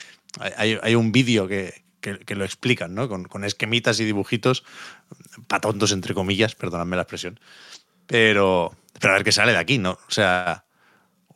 hay, 0.57 0.79
hay 0.83 0.95
un 0.95 1.13
vídeo 1.13 1.47
que, 1.49 1.85
que- 2.01 2.19
que 2.19 2.35
lo 2.35 2.45
explican, 2.45 2.95
¿no? 2.95 3.09
Con, 3.09 3.25
con 3.25 3.45
esquemitas 3.45 3.99
y 4.01 4.05
dibujitos, 4.05 4.65
patontos 5.49 5.93
entre 5.93 6.15
comillas, 6.15 6.55
perdonadme 6.55 6.97
la 6.97 7.03
expresión, 7.03 7.41
pero, 8.07 8.75
pero 9.01 9.13
a 9.13 9.17
ver 9.17 9.25
qué 9.25 9.33
sale 9.33 9.53
de 9.53 9.59
aquí, 9.59 9.79
¿no? 9.79 9.93
O 9.93 10.11
sea, 10.11 10.65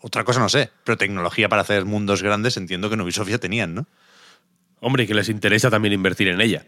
otra 0.00 0.24
cosa 0.24 0.40
no 0.40 0.48
sé, 0.48 0.70
pero 0.84 0.96
tecnología 0.98 1.48
para 1.48 1.62
hacer 1.62 1.84
mundos 1.84 2.22
grandes 2.22 2.56
entiendo 2.56 2.88
que 2.88 2.94
en 2.94 3.00
Ubisoft 3.02 3.28
ya 3.28 3.38
tenían, 3.38 3.74
¿no? 3.74 3.86
Hombre, 4.80 5.04
y 5.04 5.06
que 5.06 5.14
les 5.14 5.28
interesa 5.28 5.68
también 5.70 5.92
invertir 5.92 6.28
en 6.28 6.40
ella. 6.40 6.64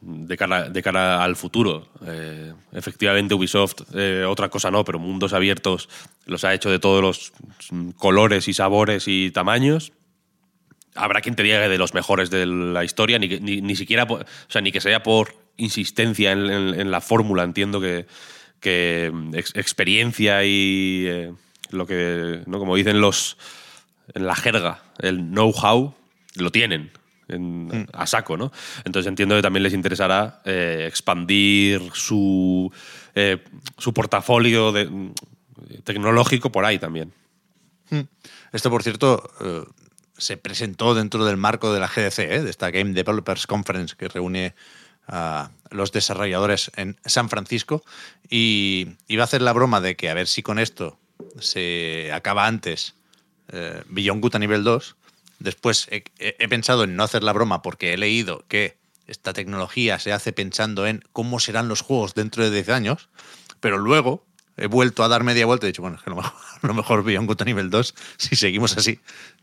De 0.00 0.36
cara, 0.36 0.68
de 0.68 0.82
cara 0.82 1.24
al 1.24 1.36
futuro. 1.36 1.88
Eh, 2.06 2.52
efectivamente, 2.72 3.34
Ubisoft, 3.34 3.82
eh, 3.94 4.24
otra 4.28 4.48
cosa 4.48 4.70
no, 4.70 4.84
pero 4.84 4.98
mundos 4.98 5.32
abiertos 5.32 5.88
los 6.26 6.44
ha 6.44 6.54
hecho 6.54 6.70
de 6.70 6.78
todos 6.78 7.02
los 7.02 7.32
mm, 7.70 7.90
colores 7.90 8.46
y 8.48 8.52
sabores 8.54 9.04
y 9.08 9.30
tamaños. 9.30 9.92
Habrá 10.94 11.20
quien 11.20 11.34
te 11.34 11.42
diga 11.42 11.68
de 11.68 11.78
los 11.78 11.92
mejores 11.94 12.30
de 12.30 12.46
la 12.46 12.84
historia, 12.84 13.18
ni, 13.18 13.28
ni, 13.28 13.60
ni 13.60 13.76
siquiera, 13.76 14.04
o 14.04 14.24
sea, 14.48 14.62
ni 14.62 14.72
que 14.72 14.80
sea 14.80 15.02
por 15.02 15.34
insistencia 15.56 16.32
en, 16.32 16.50
en- 16.50 16.80
en 16.80 16.90
la 16.90 17.00
fórmula. 17.00 17.42
Entiendo 17.42 17.80
que, 17.80 18.06
que 18.60 19.10
mm, 19.12 19.34
ex- 19.34 19.54
experiencia 19.56 20.44
y 20.44 21.04
eh, 21.06 21.32
lo 21.70 21.86
que, 21.86 22.42
¿no? 22.46 22.58
como 22.58 22.76
dicen 22.76 23.00
los, 23.00 23.36
en 24.14 24.26
la 24.26 24.36
jerga, 24.36 24.82
el 25.00 25.18
know-how, 25.18 25.94
lo 26.36 26.50
tienen 26.52 26.90
en- 27.28 27.88
a 27.92 28.06
saco, 28.06 28.36
¿no? 28.36 28.52
Entonces 28.84 29.08
entiendo 29.08 29.34
que 29.36 29.42
también 29.42 29.62
les 29.62 29.72
interesará 29.74 30.40
eh, 30.44 30.84
expandir 30.88 31.82
su, 31.94 32.72
eh, 33.14 33.42
su 33.78 33.92
portafolio 33.92 34.72
de- 34.72 34.86
mm, 34.86 35.12
tecnológico 35.84 36.50
por 36.52 36.64
ahí 36.64 36.78
también. 36.78 37.12
Esto, 38.52 38.70
por 38.70 38.82
cierto, 38.82 39.30
eh, 39.40 39.64
se 40.18 40.36
presentó 40.36 40.94
dentro 40.94 41.24
del 41.24 41.36
marco 41.36 41.72
de 41.72 41.80
la 41.80 41.88
GDC, 41.88 42.42
de 42.42 42.50
esta 42.50 42.70
Game 42.70 42.92
Developers 42.92 43.46
Conference 43.46 43.94
que 43.96 44.08
reúne 44.08 44.54
a 45.08 45.50
los 45.70 45.92
desarrolladores 45.92 46.70
en 46.76 46.96
San 47.04 47.28
Francisco. 47.28 47.84
Y 48.28 48.88
iba 49.08 49.22
a 49.22 49.24
hacer 49.24 49.42
la 49.42 49.52
broma 49.52 49.80
de 49.80 49.94
que 49.94 50.10
a 50.10 50.14
ver 50.14 50.26
si 50.26 50.42
con 50.42 50.58
esto 50.58 50.98
se 51.38 52.10
acaba 52.12 52.46
antes 52.46 52.94
Beyond 53.88 54.20
Good 54.22 54.34
a 54.36 54.38
nivel 54.40 54.64
2. 54.64 54.96
Después 55.38 55.88
he, 55.90 56.48
pensado 56.48 56.84
en 56.84 56.96
no 56.96 57.02
hacer 57.02 57.22
la 57.22 57.32
broma 57.32 57.62
porque 57.62 57.92
he 57.92 57.98
leído 57.98 58.44
que 58.48 58.76
esta 59.06 59.32
tecnología 59.32 59.98
se 59.98 60.12
hace 60.12 60.32
pensando 60.32 60.86
en 60.86 61.04
cómo 61.12 61.40
serán 61.40 61.68
los 61.68 61.82
juegos 61.82 62.14
dentro 62.14 62.42
de 62.42 62.50
10 62.50 62.68
años, 62.70 63.08
pero 63.60 63.78
luego 63.78 64.24
he 64.56 64.66
vuelto 64.66 65.04
a 65.04 65.08
dar 65.08 65.24
media 65.24 65.46
vuelta 65.46 65.66
y 65.66 65.68
he 65.68 65.72
dicho, 65.72 65.82
bueno, 65.82 65.98
es 65.98 66.02
que 66.02 66.10
lo 66.10 66.16
mejor, 66.16 66.32
lo 66.62 66.74
mejor 66.74 67.04
Beyond 67.04 67.28
Good 67.28 67.42
a 67.42 67.44
nivel 67.44 67.70
2, 67.70 67.94
si 68.16 68.36
seguimos 68.36 68.76
así, 68.76 69.00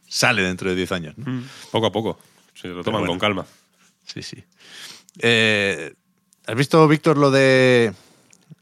sale 0.07 0.41
dentro 0.41 0.69
de 0.69 0.75
10 0.75 0.91
años. 0.91 1.17
¿no? 1.17 1.43
Poco 1.71 1.87
a 1.87 1.91
poco. 1.91 2.19
Se 2.53 2.67
lo 2.67 2.83
toman 2.83 3.01
bueno. 3.01 3.11
con 3.13 3.19
calma. 3.19 3.45
Sí, 4.05 4.21
sí. 4.21 4.43
Eh, 5.19 5.93
¿Has 6.45 6.55
visto, 6.55 6.87
Víctor, 6.87 7.17
lo 7.17 7.31
de 7.31 7.93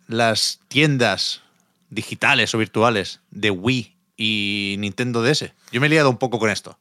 las 0.08 0.60
tiendas 0.68 1.42
digitales 1.90 2.54
o 2.54 2.58
virtuales 2.58 3.22
de 3.32 3.52
Wii 3.52 3.96
y 4.18 4.76
Nintendo 4.80 5.24
DS? 5.24 5.52
Yo 5.72 5.82
me 5.82 5.88
he 5.88 5.90
liado 5.90 6.10
un 6.10 6.18
poco 6.18 6.38
con 6.38 6.50
esto, 6.50 6.78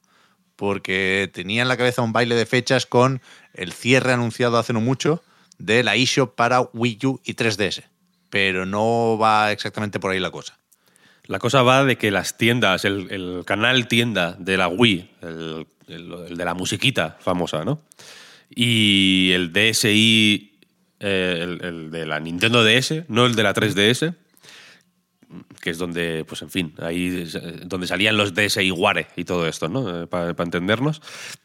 porque 0.60 1.30
tenía 1.32 1.62
en 1.62 1.68
la 1.68 1.78
cabeza 1.78 2.02
un 2.02 2.12
baile 2.12 2.34
de 2.34 2.44
fechas 2.44 2.84
con 2.84 3.22
el 3.54 3.72
cierre 3.72 4.12
anunciado 4.12 4.58
hace 4.58 4.74
no 4.74 4.82
mucho 4.82 5.22
de 5.56 5.82
la 5.82 5.96
eShop 5.96 6.34
para 6.34 6.60
Wii 6.60 6.98
U 7.04 7.20
y 7.24 7.32
3DS, 7.32 7.84
pero 8.28 8.66
no 8.66 9.16
va 9.16 9.52
exactamente 9.52 9.98
por 9.98 10.10
ahí 10.10 10.20
la 10.20 10.30
cosa. 10.30 10.58
La 11.24 11.38
cosa 11.38 11.62
va 11.62 11.86
de 11.86 11.96
que 11.96 12.10
las 12.10 12.36
tiendas, 12.36 12.84
el, 12.84 13.42
canal 13.46 13.88
tienda 13.88 14.36
de 14.38 14.58
la 14.58 14.68
Wii, 14.68 15.10
el, 15.22 15.66
de 16.36 16.44
la 16.44 16.52
musiquita 16.52 17.16
famosa, 17.20 17.64
¿no? 17.64 17.80
Y 18.50 19.30
el 19.32 19.54
DSi, 19.54 20.58
eh, 21.00 21.58
el 21.62 21.90
de 21.90 22.04
la 22.04 22.20
Nintendo 22.20 22.62
DS, 22.62 23.04
no 23.08 23.24
el 23.24 23.34
de 23.34 23.42
la 23.44 23.54
3DS, 23.54 24.14
que 25.60 25.70
es 25.70 25.78
donde, 25.78 26.24
pues 26.26 26.42
en 26.42 26.50
fin, 26.50 26.74
ahí 26.78 27.22
es, 27.22 27.34
eh, 27.34 27.60
donde 27.64 27.86
salían 27.86 28.16
los 28.16 28.34
DSi 28.34 28.70
Ware 28.70 29.08
y 29.16 29.24
todo 29.24 29.46
esto, 29.46 29.68
¿no? 29.68 30.06
Para 30.06 30.30
entendernos. 30.30 31.02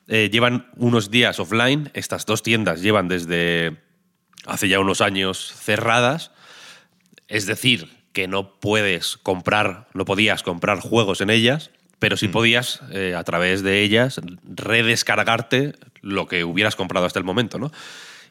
Eh, 0.07 0.29
llevan 0.31 0.67
unos 0.77 1.11
días 1.11 1.39
offline, 1.39 1.91
estas 1.93 2.25
dos 2.25 2.43
tiendas 2.43 2.81
llevan 2.81 3.07
desde 3.07 3.77
hace 4.45 4.67
ya 4.69 4.79
unos 4.79 5.01
años 5.01 5.53
cerradas. 5.55 6.31
Es 7.27 7.45
decir, 7.45 7.89
que 8.13 8.27
no 8.27 8.59
puedes 8.59 9.17
comprar, 9.17 9.87
no 9.93 10.05
podías 10.05 10.43
comprar 10.43 10.79
juegos 10.79 11.21
en 11.21 11.29
ellas, 11.29 11.71
pero 11.99 12.17
sí 12.17 12.27
podías, 12.27 12.81
eh, 12.91 13.15
a 13.15 13.23
través 13.23 13.63
de 13.63 13.81
ellas, 13.81 14.21
redescargarte 14.43 15.73
lo 16.01 16.27
que 16.27 16.43
hubieras 16.43 16.75
comprado 16.75 17.05
hasta 17.05 17.19
el 17.19 17.25
momento, 17.25 17.57
¿no? 17.57 17.71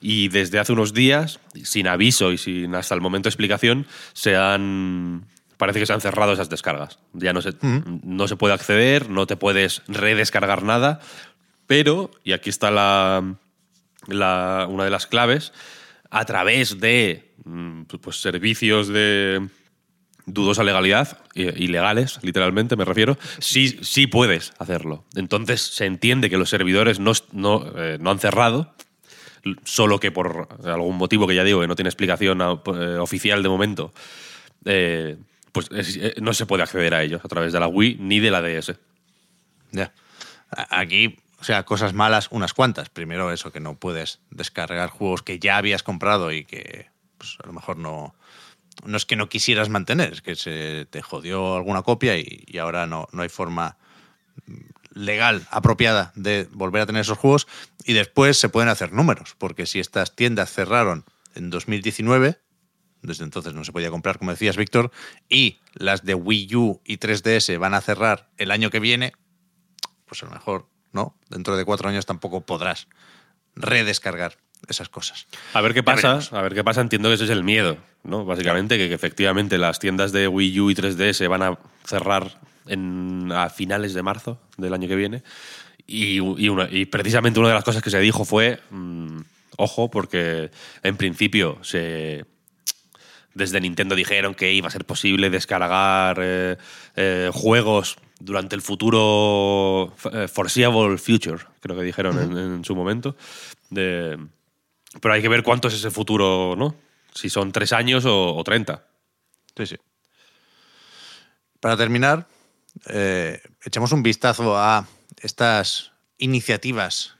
Y 0.00 0.28
desde 0.28 0.58
hace 0.58 0.72
unos 0.72 0.94
días, 0.94 1.40
sin 1.62 1.88
aviso 1.88 2.32
y 2.32 2.38
sin 2.38 2.74
hasta 2.74 2.94
el 2.94 3.00
momento 3.00 3.28
explicación, 3.28 3.86
se 4.12 4.36
han. 4.36 5.26
Parece 5.64 5.80
que 5.80 5.86
se 5.86 5.94
han 5.94 6.02
cerrado 6.02 6.34
esas 6.34 6.50
descargas. 6.50 6.98
Ya 7.14 7.32
no 7.32 7.40
se, 7.40 7.52
no 8.04 8.28
se 8.28 8.36
puede 8.36 8.52
acceder, 8.52 9.08
no 9.08 9.26
te 9.26 9.36
puedes 9.36 9.80
redescargar 9.88 10.62
nada, 10.62 11.00
pero, 11.66 12.10
y 12.22 12.32
aquí 12.32 12.50
está 12.50 12.70
la, 12.70 13.34
la- 14.06 14.66
una 14.68 14.84
de 14.84 14.90
las 14.90 15.06
claves, 15.06 15.54
a 16.10 16.26
través 16.26 16.80
de 16.80 17.32
mm, 17.44 17.84
pues, 18.02 18.20
servicios 18.20 18.88
de 18.88 19.48
dudosa 20.26 20.64
legalidad, 20.64 21.18
ilegales, 21.34 22.18
literalmente 22.22 22.76
me 22.76 22.84
refiero, 22.84 23.16
sí, 23.38 23.78
sí 23.80 24.06
puedes 24.06 24.52
hacerlo. 24.58 25.04
Entonces 25.16 25.62
se 25.62 25.86
entiende 25.86 26.28
que 26.28 26.36
los 26.36 26.50
servidores 26.50 27.00
no, 27.00 27.12
no, 27.32 27.64
eh, 27.76 27.96
no 27.98 28.10
han 28.10 28.18
cerrado, 28.18 28.74
solo 29.64 29.98
que 29.98 30.10
por 30.12 30.48
algún 30.64 30.96
motivo 30.98 31.26
que 31.26 31.34
ya 31.34 31.44
digo 31.44 31.60
que 31.62 31.66
no 31.68 31.74
tiene 31.76 31.88
explicación 31.88 32.40
eh, 32.42 32.98
oficial 32.98 33.42
de 33.42 33.48
momento, 33.48 33.92
eh, 34.66 35.16
pues 35.54 35.68
es- 35.70 35.96
eh, 35.96 36.14
no 36.20 36.34
se 36.34 36.44
puede 36.44 36.64
acceder 36.64 36.92
a 36.92 37.02
ellos 37.02 37.22
a 37.24 37.28
través 37.28 37.52
de 37.54 37.60
la 37.60 37.68
Wii 37.68 37.96
ni 38.00 38.20
de 38.20 38.30
la 38.30 38.42
DS. 38.42 38.76
Ya. 39.72 39.94
Aquí, 40.50 41.16
o 41.40 41.44
sea, 41.44 41.62
cosas 41.64 41.94
malas, 41.94 42.28
unas 42.30 42.52
cuantas. 42.52 42.90
Primero, 42.90 43.32
eso, 43.32 43.50
que 43.52 43.60
no 43.60 43.76
puedes 43.76 44.20
descargar 44.30 44.90
juegos 44.90 45.22
que 45.22 45.38
ya 45.38 45.56
habías 45.56 45.82
comprado 45.82 46.32
y 46.32 46.44
que 46.44 46.88
pues, 47.16 47.38
a 47.42 47.46
lo 47.46 47.52
mejor 47.54 47.78
no. 47.78 48.14
No 48.84 48.96
es 48.96 49.06
que 49.06 49.14
no 49.16 49.28
quisieras 49.28 49.68
mantener, 49.68 50.12
es 50.12 50.20
que 50.20 50.34
se 50.34 50.86
te 50.90 51.00
jodió 51.00 51.54
alguna 51.56 51.82
copia 51.82 52.18
y, 52.18 52.42
y 52.46 52.58
ahora 52.58 52.86
no, 52.86 53.06
no 53.12 53.22
hay 53.22 53.28
forma 53.28 53.78
legal 54.92 55.46
apropiada 55.50 56.12
de 56.16 56.48
volver 56.52 56.82
a 56.82 56.86
tener 56.86 57.02
esos 57.02 57.18
juegos. 57.18 57.46
Y 57.84 57.92
después 57.92 58.36
se 58.38 58.48
pueden 58.48 58.68
hacer 58.68 58.92
números, 58.92 59.36
porque 59.38 59.66
si 59.66 59.78
estas 59.78 60.16
tiendas 60.16 60.52
cerraron 60.52 61.04
en 61.36 61.50
2019, 61.50 62.38
desde 63.04 63.24
entonces 63.24 63.54
no 63.54 63.64
se 63.64 63.70
podía 63.72 63.90
comprar, 63.90 64.18
como 64.18 64.30
decías, 64.32 64.56
Víctor, 64.56 64.90
y 65.28 65.58
las 65.74 66.04
de 66.04 66.14
Wii 66.14 66.56
U 66.56 66.80
y 66.84 66.96
3DS 66.98 67.58
van 67.58 67.74
a 67.74 67.80
cerrar 67.80 68.30
el 68.38 68.50
año 68.50 68.70
que 68.70 68.80
viene, 68.80 69.12
pues 70.06 70.22
a 70.22 70.26
lo 70.26 70.32
mejor, 70.32 70.66
¿no? 70.92 71.16
Dentro 71.28 71.56
de 71.56 71.64
cuatro 71.64 71.88
años 71.88 72.06
tampoco 72.06 72.40
podrás 72.40 72.88
redescargar 73.56 74.36
esas 74.68 74.88
cosas. 74.88 75.26
A 75.52 75.60
ver 75.60 75.74
qué 75.74 75.82
pasa, 75.82 76.18
a 76.32 76.42
ver 76.42 76.54
qué 76.54 76.64
pasa, 76.64 76.80
entiendo 76.80 77.08
que 77.10 77.16
ese 77.16 77.24
es 77.24 77.30
el 77.30 77.44
miedo, 77.44 77.76
¿no? 78.02 78.24
Básicamente, 78.24 78.78
que, 78.78 78.88
que 78.88 78.94
efectivamente 78.94 79.58
las 79.58 79.78
tiendas 79.78 80.12
de 80.12 80.26
Wii 80.28 80.60
U 80.60 80.70
y 80.70 80.74
3D 80.74 81.12
se 81.12 81.28
van 81.28 81.42
a 81.42 81.58
cerrar 81.84 82.40
en, 82.66 83.30
a 83.32 83.50
finales 83.50 83.92
de 83.94 84.02
marzo 84.02 84.40
del 84.56 84.72
año 84.72 84.88
que 84.88 84.96
viene. 84.96 85.22
Y, 85.86 86.14
y 86.16 86.48
una- 86.48 86.68
y 86.70 86.86
precisamente 86.86 87.38
una 87.40 87.48
de 87.50 87.54
las 87.54 87.64
cosas 87.64 87.82
que 87.82 87.90
se 87.90 88.00
dijo 88.00 88.24
fue, 88.24 88.58
mm, 88.70 89.20
ojo, 89.58 89.90
porque 89.90 90.50
en 90.82 90.96
principio 90.96 91.58
se 91.62 92.24
desde 93.34 93.60
Nintendo 93.60 93.94
dijeron 93.94 94.34
que 94.34 94.52
iba 94.52 94.68
a 94.68 94.70
ser 94.70 94.84
posible 94.84 95.30
descargar 95.30 96.18
eh, 96.20 96.56
eh, 96.96 97.30
juegos 97.32 97.96
durante 98.20 98.54
el 98.54 98.62
futuro 98.62 99.94
eh, 100.12 100.28
foreseeable 100.28 100.98
future, 100.98 101.44
creo 101.60 101.76
que 101.76 101.82
dijeron 101.82 102.38
en, 102.38 102.64
su 102.64 102.74
momento. 102.74 103.16
Pero 103.70 105.12
hay 105.12 105.20
que 105.20 105.28
ver 105.28 105.42
cuánto 105.42 105.68
es 105.68 105.74
ese 105.74 105.90
futuro, 105.90 106.54
¿no? 106.56 106.74
Si 107.12 107.28
son 107.28 107.52
tres 107.52 107.72
años 107.72 108.04
o, 108.04 108.34
o 108.34 108.44
30. 108.44 108.84
Sí, 109.56 109.66
sí. 109.66 109.76
Para 111.60 111.76
terminar, 111.76 112.26
eh, 112.86 113.40
echamos 113.64 113.92
un 113.92 114.02
vistazo 114.02 114.56
a 114.58 114.86
estas 115.20 115.92
iniciativas 116.18 117.16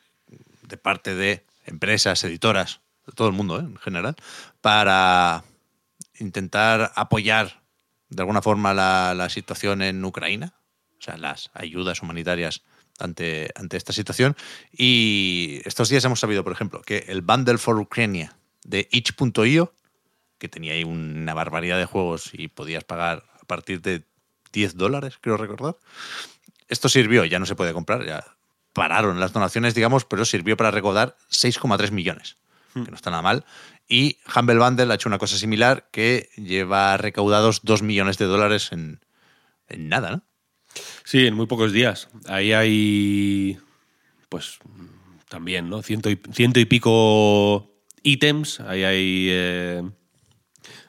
de 0.63 0.77
parte 0.77 1.15
de 1.15 1.45
empresas, 1.65 2.25
editoras, 2.25 2.81
de 3.07 3.13
todo 3.13 3.29
el 3.29 3.35
mundo 3.35 3.59
en 3.59 3.77
general, 3.77 4.17
para 4.61 5.45
intentar 6.19 6.93
apoyar 6.95 7.63
de 8.09 8.23
alguna 8.23 8.43
forma 8.43 8.75
la, 8.75 9.15
la 9.15 9.29
situación 9.29 9.83
en 9.83 10.05
Ucrania, 10.05 10.55
o 10.99 11.03
sea, 11.03 11.17
las 11.17 11.51
ayudas 11.55 12.03
humanitarias 12.03 12.63
ante, 12.99 13.51
ante 13.55 13.77
esta 13.77 13.93
situación. 13.93 14.37
Y 14.73 15.61
estos 15.65 15.89
días 15.89 16.05
hemos 16.05 16.21
sabido, 16.21 16.45
por 16.45 16.53
ejemplo, 16.53 16.83
que 16.83 17.05
el 17.09 17.23
Bundle 17.23 17.59
for 17.59 17.79
Ukraine 17.79 18.31
de 18.65 18.89
itch.io, 18.91 19.75
que 20.39 20.49
tenía 20.49 20.73
ahí 20.73 20.85
una 20.85 21.35
barbaridad 21.35 21.79
de 21.79 21.87
juegos 21.87 22.31
y 22.33 22.49
podías 22.49 22.85
pagar 22.85 23.25
a 23.41 23.45
partir 23.45 23.81
de 23.81 24.05
10 24.53 24.77
dólares, 24.77 25.19
creo 25.21 25.37
recordar. 25.37 25.77
Esto 26.69 26.89
sirvió, 26.89 27.25
ya 27.25 27.39
no 27.39 27.47
se 27.47 27.55
puede 27.55 27.73
comprar, 27.73 28.07
ya 28.07 28.25
pararon 28.73 29.21
las 29.21 29.33
donaciones, 29.33 29.75
digamos, 29.75 30.05
pero 30.05 30.25
sirvió 30.25 30.57
para 30.57 30.71
recaudar 30.71 31.17
6,3 31.31 31.91
millones, 31.91 32.37
que 32.73 32.91
no 32.91 32.97
está 32.97 33.11
nada 33.11 33.23
mal. 33.23 33.45
Y 33.89 34.19
Humble 34.35 34.59
Bundle 34.59 34.91
ha 34.91 34.95
hecho 34.95 35.09
una 35.09 35.19
cosa 35.19 35.37
similar 35.37 35.89
que 35.91 36.31
lleva 36.37 36.97
recaudados 36.97 37.61
2 37.65 37.83
millones 37.83 38.19
de 38.19 38.25
dólares 38.25 38.71
en, 38.73 39.01
nada, 39.77 40.11
¿no? 40.11 40.23
Sí, 41.05 41.27
en 41.27 41.35
muy 41.35 41.47
pocos 41.47 41.73
días. 41.73 42.09
Ahí 42.27 42.53
hay, 42.53 43.59
pues, 44.29 44.59
también, 45.29 45.69
¿no? 45.69 45.83
Ciento 45.83 46.11
y, 46.11 46.65
pico 46.65 47.71
ítems. 48.03 48.61
Ahí 48.61 48.85
hay, 48.85 49.27
eh, 49.31 49.83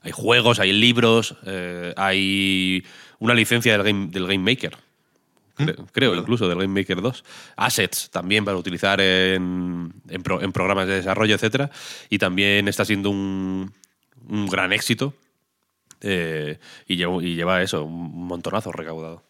hay 0.02 0.12
juegos, 0.12 0.60
hay 0.60 0.72
libros, 0.72 1.36
eh, 1.46 1.94
hay 1.98 2.86
una 3.20 3.34
licencia 3.34 3.78
del 3.78 4.28
game 4.28 4.38
Maker. 4.40 4.78
Cre- 5.58 5.88
Creo, 5.92 6.16
incluso 6.16 6.48
del 6.50 6.58
Game 6.60 6.80
Maker 6.82 7.02
2. 7.02 7.24
Assets 7.56 8.10
también 8.12 8.44
para 8.46 8.58
utilizar 8.58 9.00
en, 9.02 9.94
en, 10.10 10.24
pro- 10.24 10.42
en 10.42 10.52
programas 10.52 10.88
de 10.88 10.96
desarrollo, 10.96 11.36
etcétera. 11.36 11.70
Y 12.10 12.18
también 12.18 12.68
está 12.68 12.84
siendo 12.86 13.10
un, 13.10 13.74
un 14.28 14.48
gran 14.48 14.74
éxito. 14.74 15.14
eh, 16.02 16.60
y, 16.88 16.98
lleva, 16.98 17.24
y 17.24 17.36
lleva 17.36 17.62
eso, 17.62 17.84
un 17.86 18.28
montonazo 18.28 18.72
recaudado. 18.72 19.24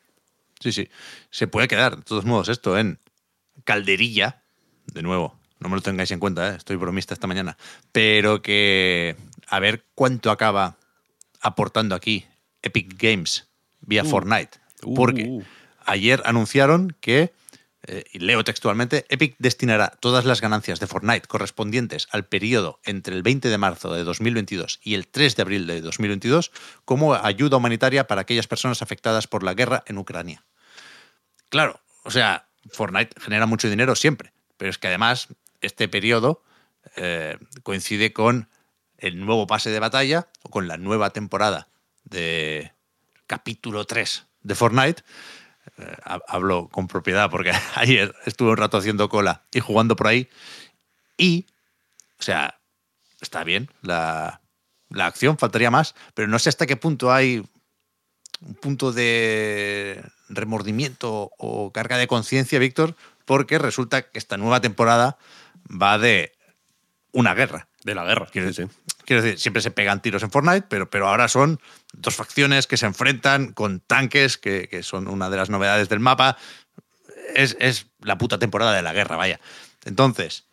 Sí, 0.59 0.71
sí. 0.71 0.89
Se 1.29 1.47
puede 1.47 1.67
quedar, 1.67 1.97
de 1.97 2.01
todos 2.03 2.25
modos, 2.25 2.49
esto 2.49 2.77
en 2.77 2.97
calderilla, 3.63 4.41
de 4.93 5.01
nuevo, 5.01 5.37
no 5.59 5.69
me 5.69 5.75
lo 5.75 5.81
tengáis 5.81 6.11
en 6.11 6.19
cuenta, 6.19 6.53
¿eh? 6.53 6.55
estoy 6.57 6.75
bromista 6.75 7.13
esta 7.13 7.27
mañana, 7.27 7.57
pero 7.91 8.41
que 8.41 9.15
a 9.47 9.59
ver 9.59 9.85
cuánto 9.95 10.31
acaba 10.31 10.77
aportando 11.41 11.95
aquí 11.95 12.25
Epic 12.61 12.95
Games 13.01 13.47
vía 13.81 14.03
Fortnite. 14.03 14.59
Porque 14.95 15.23
Uh. 15.27 15.43
Ayer 15.85 16.21
anunciaron 16.25 16.95
que, 16.99 17.33
eh, 17.83 18.03
y 18.11 18.19
leo 18.19 18.43
textualmente, 18.43 19.05
Epic 19.09 19.35
destinará 19.39 19.87
todas 19.99 20.25
las 20.25 20.41
ganancias 20.41 20.79
de 20.79 20.87
Fortnite 20.87 21.27
correspondientes 21.27 22.07
al 22.11 22.25
periodo 22.25 22.79
entre 22.83 23.15
el 23.15 23.23
20 23.23 23.49
de 23.49 23.57
marzo 23.57 23.93
de 23.93 24.03
2022 24.03 24.79
y 24.83 24.95
el 24.95 25.07
3 25.07 25.35
de 25.35 25.41
abril 25.41 25.67
de 25.67 25.81
2022 25.81 26.51
como 26.83 27.15
ayuda 27.15 27.57
humanitaria 27.57 28.07
para 28.07 28.21
aquellas 28.21 28.47
personas 28.47 28.81
afectadas 28.81 29.27
por 29.27 29.43
la 29.43 29.53
guerra 29.53 29.83
en 29.87 29.97
Ucrania. 29.97 30.43
Claro, 31.49 31.79
o 32.03 32.11
sea, 32.11 32.47
Fortnite 32.71 33.19
genera 33.19 33.45
mucho 33.45 33.69
dinero 33.69 33.95
siempre, 33.95 34.33
pero 34.57 34.69
es 34.69 34.77
que 34.77 34.87
además 34.87 35.27
este 35.61 35.87
periodo 35.87 36.43
eh, 36.95 37.37
coincide 37.63 38.13
con 38.13 38.49
el 38.97 39.19
nuevo 39.25 39.47
pase 39.47 39.69
de 39.69 39.79
batalla 39.79 40.27
o 40.43 40.49
con 40.49 40.67
la 40.67 40.77
nueva 40.77 41.11
temporada 41.11 41.67
de 42.03 42.73
capítulo 43.27 43.85
3 43.85 44.25
de 44.43 44.55
Fortnite. 44.55 45.03
Eh, 45.77 45.95
ha- 46.03 46.21
hablo 46.27 46.69
con 46.69 46.87
propiedad 46.87 47.29
porque 47.29 47.51
ayer 47.75 48.15
estuve 48.25 48.51
un 48.51 48.57
rato 48.57 48.77
haciendo 48.77 49.09
cola 49.09 49.43
y 49.51 49.59
jugando 49.59 49.95
por 49.95 50.07
ahí. 50.07 50.29
Y, 51.17 51.45
o 52.19 52.23
sea, 52.23 52.59
está 53.21 53.43
bien 53.43 53.69
la, 53.81 54.41
la 54.89 55.05
acción, 55.07 55.37
faltaría 55.37 55.71
más, 55.71 55.95
pero 56.13 56.27
no 56.27 56.39
sé 56.39 56.49
hasta 56.49 56.65
qué 56.67 56.75
punto 56.77 57.11
hay 57.11 57.43
un 58.41 58.55
punto 58.55 58.91
de 58.91 60.03
remordimiento 60.29 61.31
o 61.37 61.71
carga 61.71 61.97
de 61.97 62.07
conciencia, 62.07 62.59
Víctor, 62.59 62.95
porque 63.25 63.57
resulta 63.57 64.03
que 64.03 64.19
esta 64.19 64.37
nueva 64.37 64.61
temporada 64.61 65.17
va 65.69 65.97
de 65.97 66.33
una 67.11 67.33
guerra. 67.33 67.67
De 67.83 67.95
la 67.95 68.03
guerra. 68.03 68.27
Quiero, 68.31 68.51
sí, 68.51 68.63
sí. 68.63 68.69
Quiero 69.05 69.21
decir, 69.21 69.39
siempre 69.39 69.61
se 69.61 69.71
pegan 69.71 70.01
tiros 70.01 70.23
en 70.23 70.31
Fortnite, 70.31 70.67
pero, 70.69 70.89
pero 70.89 71.07
ahora 71.07 71.27
son 71.27 71.59
dos 71.93 72.15
facciones 72.15 72.67
que 72.67 72.77
se 72.77 72.85
enfrentan 72.85 73.53
con 73.53 73.79
tanques, 73.79 74.37
que, 74.37 74.67
que 74.67 74.83
son 74.83 75.07
una 75.07 75.29
de 75.29 75.37
las 75.37 75.49
novedades 75.49 75.89
del 75.89 75.99
mapa. 75.99 76.37
Es, 77.33 77.55
es 77.59 77.87
la 78.01 78.17
puta 78.17 78.39
temporada 78.39 78.73
de 78.73 78.81
la 78.81 78.93
guerra, 78.93 79.15
vaya. 79.15 79.39
Entonces, 79.85 80.47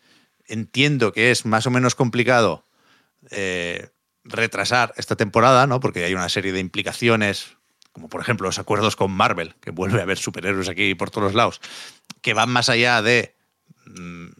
entiendo 0.47 1.11
que 1.11 1.31
es 1.31 1.45
más 1.45 1.65
o 1.67 1.71
menos 1.71 1.95
complicado 1.95 2.65
eh, 3.31 3.89
retrasar 4.23 4.93
esta 4.97 5.15
temporada, 5.15 5.67
¿no? 5.67 5.79
Porque 5.79 6.05
hay 6.05 6.13
una 6.13 6.29
serie 6.29 6.51
de 6.51 6.59
implicaciones, 6.59 7.57
como 7.91 8.09
por 8.09 8.21
ejemplo 8.21 8.47
los 8.47 8.59
acuerdos 8.59 8.95
con 8.95 9.11
Marvel, 9.11 9.55
que 9.59 9.71
vuelve 9.71 9.99
a 9.99 10.03
haber 10.03 10.17
superhéroes 10.17 10.69
aquí 10.69 10.95
por 10.95 11.11
todos 11.11 11.33
lados, 11.33 11.61
que 12.21 12.33
van 12.33 12.49
más 12.49 12.69
allá 12.69 13.01
de 13.01 13.35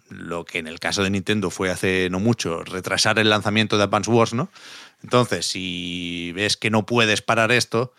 lo 0.09 0.45
que 0.45 0.59
en 0.59 0.67
el 0.67 0.79
caso 0.79 1.03
de 1.03 1.09
Nintendo 1.09 1.49
fue 1.49 1.69
hace 1.69 2.09
no 2.09 2.19
mucho, 2.19 2.63
retrasar 2.63 3.19
el 3.19 3.29
lanzamiento 3.29 3.77
de 3.77 3.83
Advance 3.83 4.09
Wars, 4.09 4.33
¿no? 4.33 4.49
Entonces, 5.03 5.45
si 5.45 6.31
ves 6.33 6.57
que 6.57 6.69
no 6.69 6.85
puedes 6.85 7.21
parar 7.21 7.51
esto, 7.51 7.93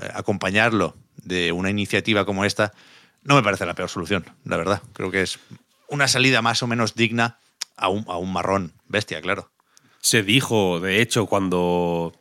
eh, 0.00 0.08
acompañarlo 0.14 0.96
de 1.16 1.52
una 1.52 1.70
iniciativa 1.70 2.24
como 2.24 2.44
esta, 2.44 2.72
no 3.22 3.34
me 3.34 3.42
parece 3.42 3.66
la 3.66 3.74
peor 3.74 3.88
solución, 3.88 4.24
la 4.44 4.56
verdad. 4.56 4.82
Creo 4.92 5.10
que 5.10 5.22
es 5.22 5.38
una 5.88 6.08
salida 6.08 6.42
más 6.42 6.62
o 6.62 6.66
menos 6.66 6.94
digna 6.94 7.38
a 7.76 7.88
un, 7.88 8.04
a 8.08 8.16
un 8.16 8.32
marrón 8.32 8.72
bestia, 8.88 9.20
claro. 9.20 9.50
Se 10.00 10.22
dijo, 10.22 10.80
de 10.80 11.00
hecho, 11.00 11.26
cuando, 11.26 12.12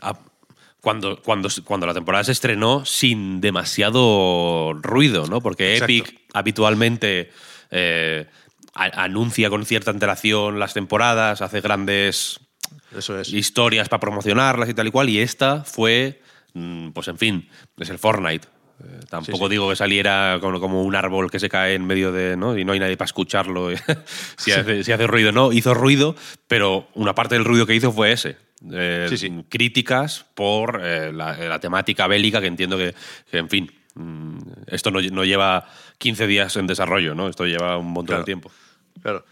a- 0.00 0.18
cuando, 0.80 1.20
cuando, 1.22 1.48
cuando 1.64 1.86
la 1.86 1.94
temporada 1.94 2.24
se 2.24 2.32
estrenó 2.32 2.84
sin 2.84 3.40
demasiado 3.40 4.72
ruido, 4.80 5.26
¿no? 5.26 5.40
Porque 5.40 5.74
Exacto. 5.74 5.92
Epic 5.92 6.20
habitualmente 6.32 7.30
eh, 7.72 8.26
anuncia 8.74 9.50
con 9.50 9.66
cierta 9.66 9.90
antelación 9.90 10.58
las 10.60 10.72
temporadas, 10.74 11.42
hace 11.42 11.60
grandes 11.60 12.38
Eso 12.96 13.18
es. 13.18 13.32
historias 13.32 13.88
para 13.88 14.00
promocionarlas 14.00 14.68
y 14.68 14.74
tal 14.74 14.86
y 14.86 14.90
cual, 14.90 15.08
y 15.08 15.18
esta 15.18 15.64
fue, 15.64 16.22
mm, 16.54 16.90
pues 16.90 17.08
en 17.08 17.18
fin, 17.18 17.48
es 17.78 17.90
el 17.90 17.98
Fortnite. 17.98 18.46
Eh, 18.84 19.00
tampoco 19.08 19.38
Sí, 19.38 19.44
sí. 19.44 19.50
digo 19.50 19.68
que 19.70 19.76
saliera 19.76 20.38
como, 20.40 20.58
como 20.58 20.82
un 20.82 20.94
árbol 20.96 21.30
que 21.30 21.38
se 21.38 21.48
cae 21.48 21.74
en 21.74 21.86
medio 21.86 22.10
de, 22.12 22.36
¿no? 22.36 22.56
Y 22.58 22.64
no 22.64 22.72
hay 22.72 22.80
nadie 22.80 22.96
para 22.96 23.06
escucharlo. 23.06 23.68
si, 24.36 24.50
hace, 24.52 24.82
si 24.84 24.90
hace 24.92 25.06
ruido, 25.06 25.30
no. 25.32 25.52
Hizo 25.52 25.72
ruido, 25.74 26.16
pero 26.48 26.88
una 26.94 27.14
parte 27.14 27.34
del 27.36 27.44
ruido 27.44 27.66
que 27.66 27.74
hizo 27.74 27.92
fue 27.92 28.12
ese. 28.12 28.36
Eh, 28.72 29.06
Sí, 29.10 29.18
sí. 29.18 29.44
Críticas 29.48 30.24
por 30.34 30.80
eh, 30.82 31.12
la, 31.12 31.36
la 31.36 31.60
temática 31.60 32.06
bélica, 32.08 32.40
que 32.40 32.46
entiendo 32.48 32.76
que, 32.76 32.94
que, 33.30 33.38
en 33.38 33.48
fin, 33.48 33.72
mm, 33.94 34.31
esto 34.72 34.90
no, 34.90 35.00
no 35.00 35.24
lleva 35.24 35.68
15 35.98 36.26
días 36.26 36.56
en 36.56 36.66
desarrollo, 36.66 37.14
¿no? 37.14 37.28
Esto 37.28 37.44
lleva 37.46 37.76
un 37.78 37.86
montón 37.86 38.06
Claro. 38.06 38.20
de 38.22 38.24
tiempo. 38.26 38.50
Claro. 39.02 39.24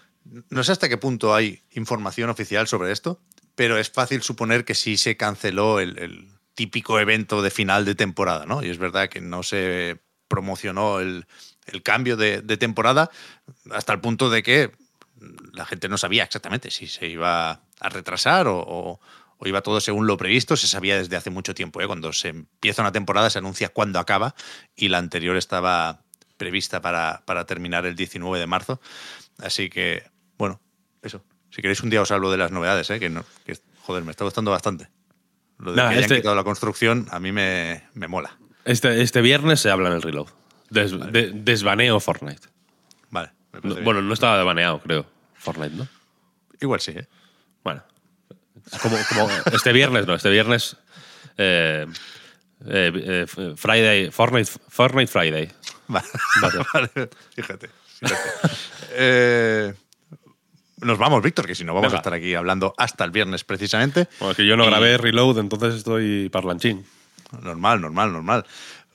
No 0.50 0.62
sé 0.62 0.72
hasta 0.72 0.88
qué 0.88 0.96
punto 0.98 1.35
hay 1.35 1.62
información 1.72 2.31
oficial 2.31 2.68
sobre 2.68 2.92
esto, 2.92 3.20
pero 3.55 3.79
es 3.79 3.90
fácil 3.90 4.22
suponer 4.22 4.64
que 4.64 4.74
sí 4.74 4.96
se 4.96 5.16
canceló 5.16 5.81
el, 5.81 5.98
el 5.98 6.29
típico 6.55 7.00
evento 7.00 7.42
de 7.42 7.50
final 7.50 7.85
de 7.85 7.94
temporada, 7.94 8.46
¿no? 8.46 8.62
Y 8.62 8.68
es 8.70 8.79
verdad 8.79 9.09
que 9.09 9.20
no 9.20 9.42
se 9.42 9.98
promocionó 10.29 11.00
el, 11.00 11.26
el 11.66 11.83
cambio 11.83 12.16
de, 12.16 12.42
de 12.42 12.57
temporada 12.57 13.11
hasta 13.72 13.92
el 13.92 14.00
punto 14.00 14.31
de 14.31 14.42
que 14.42 14.70
la 15.53 15.66
gente 15.66 15.88
no 15.88 15.98
sabía 15.98 16.24
exactamente 16.24 16.70
si 16.70 16.87
se 16.87 17.07
iba 17.09 17.50
a 17.81 17.88
retrasar 17.88 18.46
o, 18.46 18.59
o- 18.59 19.00
o 19.40 19.48
iba 19.48 19.62
todo 19.62 19.81
según 19.81 20.07
lo 20.07 20.16
previsto. 20.16 20.57
Se 20.57 20.68
sabía 20.68 20.96
desde 20.96 21.16
hace 21.16 21.31
mucho 21.31 21.55
tiempo. 21.55 21.81
¿eh? 21.81 21.87
Cuando 21.88 22.12
se 22.12 22.29
empieza 22.29 22.83
una 22.83 22.92
temporada 22.92 23.29
se 23.31 23.38
anuncia 23.38 23.70
cuándo 23.70 23.98
acaba 23.98 24.35
y 24.76 24.88
la 24.88 24.98
anterior 24.98 25.37
estaba 25.37 26.03
prevista 26.37 26.81
para, 26.81 27.22
para 27.26 27.44
terminar 27.46 27.85
el 27.87 27.96
19 27.96 28.38
de 28.38 28.46
marzo. 28.46 28.81
Así 29.38 29.68
que, 29.70 30.05
bueno, 30.38 30.61
eso. 31.03 31.24
Si 31.50 31.62
queréis 31.62 31.81
un 31.83 31.90
día 31.90 32.00
os 32.03 32.11
hablo 32.12 32.31
de 32.31 32.37
las 32.37 32.53
novedades, 32.53 32.88
¿eh? 32.90 33.00
que, 33.00 33.11
no, 33.11 33.24
que, 33.44 33.59
joder, 33.83 34.05
me 34.05 34.11
está 34.12 34.24
gustando 34.24 34.50
bastante. 34.53 34.88
Lo 35.59 35.72
de 35.72 35.76
Nada, 35.79 35.88
que 35.90 35.94
hayan 35.96 36.05
este- 36.05 36.16
quitado 36.16 36.35
la 36.37 36.44
construcción 36.44 37.07
a 37.11 37.18
mí 37.18 37.33
me, 37.33 37.83
me 37.94 38.07
mola. 38.09 38.38
Este, 38.64 39.03
este 39.03 39.20
viernes 39.20 39.61
se 39.61 39.70
habla 39.70 39.88
en 39.88 39.96
el 39.96 40.03
reload. 40.03 40.29
Des- 40.70 40.92
de- 41.12 41.33
desbaneo 41.35 41.98
Fortnite. 41.98 42.48
Vale. 43.11 43.33
No- 43.62 43.74
bueno, 43.83 44.00
no 44.00 44.14
estaba 44.14 44.42
baneado, 44.44 44.81
creo. 44.81 45.05
Fortnite, 45.35 45.74
¿no? 45.74 45.88
Igual 46.61 46.81
sí, 46.81 46.92
¿eh? 46.92 47.07
Como, 48.83 48.96
como 49.09 49.28
este 49.52 49.72
viernes, 49.72 50.06
no, 50.06 50.14
este 50.14 50.30
viernes. 50.30 50.76
eh, 51.37 51.87
eh, 52.66 53.26
eh, 53.37 53.54
Friday, 53.56 54.11
Fortnite, 54.11 54.50
Fortnite 54.68 55.11
Friday. 55.11 55.50
Vale, 55.88 56.06
vale, 56.72 56.88
fíjate. 57.35 57.70
fíjate. 58.00 59.74
Nos 60.78 60.96
vamos, 60.98 61.22
Víctor, 61.22 61.46
que 61.46 61.54
si 61.54 61.62
no 61.64 61.74
vamos 61.74 61.88
Venga. 61.88 61.98
a 61.98 62.00
estar 62.00 62.14
aquí 62.14 62.35
hablando 62.35 62.72
hasta 62.78 63.04
el 63.04 63.11
viernes 63.11 63.44
precisamente. 63.44 64.09
Bueno, 64.18 64.30
es 64.30 64.37
que 64.37 64.46
yo 64.46 64.56
no 64.56 64.64
Y- 64.64 64.68
grabé 64.68 64.96
Reload, 64.96 65.38
entonces 65.38 65.74
estoy 65.74 66.28
parlanchín. 66.30 66.87
Normal, 67.42 67.80
normal, 67.83 68.12
normal. 68.12 68.46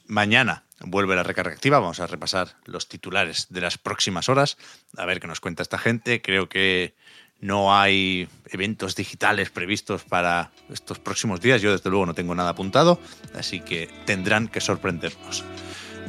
Mañana 0.07 0.63
vuelve 0.79 1.15
la 1.15 1.21
recarga 1.23 1.51
activa. 1.51 1.79
Vamos 1.79 1.99
a 1.99 2.07
repasar 2.07 2.55
los 2.65 2.87
titulares 2.87 3.47
de 3.49 3.61
las 3.61 3.77
próximas 3.77 4.29
horas. 4.29 4.57
A 4.97 5.05
ver 5.05 5.19
qué 5.19 5.27
nos 5.27 5.39
cuenta 5.39 5.61
esta 5.61 5.77
gente. 5.77 6.21
Creo 6.23 6.49
que 6.49 6.95
no 7.41 7.75
hay 7.75 8.27
eventos 8.49 8.95
digitales 8.95 9.49
previstos 9.49 10.03
para 10.03 10.51
estos 10.71 10.99
próximos 10.99 11.41
días. 11.41 11.61
Yo, 11.61 11.71
desde 11.71 11.89
luego, 11.89 12.05
no 12.05 12.13
tengo 12.13 12.33
nada 12.35 12.51
apuntado. 12.51 12.99
Así 13.37 13.59
que 13.59 13.89
tendrán 14.05 14.47
que 14.47 14.61
sorprendernos. 14.61 15.43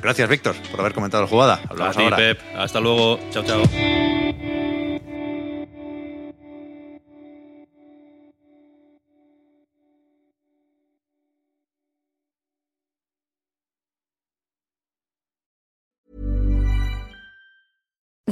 Gracias, 0.02 0.28
Víctor, 0.28 0.54
por 0.70 0.80
haber 0.80 0.94
comentado 0.94 1.22
la 1.24 1.28
jugada. 1.28 1.54
A 1.54 1.70
Hablamos 1.70 1.96
ti, 1.96 2.02
ahora. 2.02 2.16
Pep. 2.16 2.40
Hasta 2.56 2.80
luego. 2.80 3.18
Chao, 3.30 3.44
chao. 3.44 4.55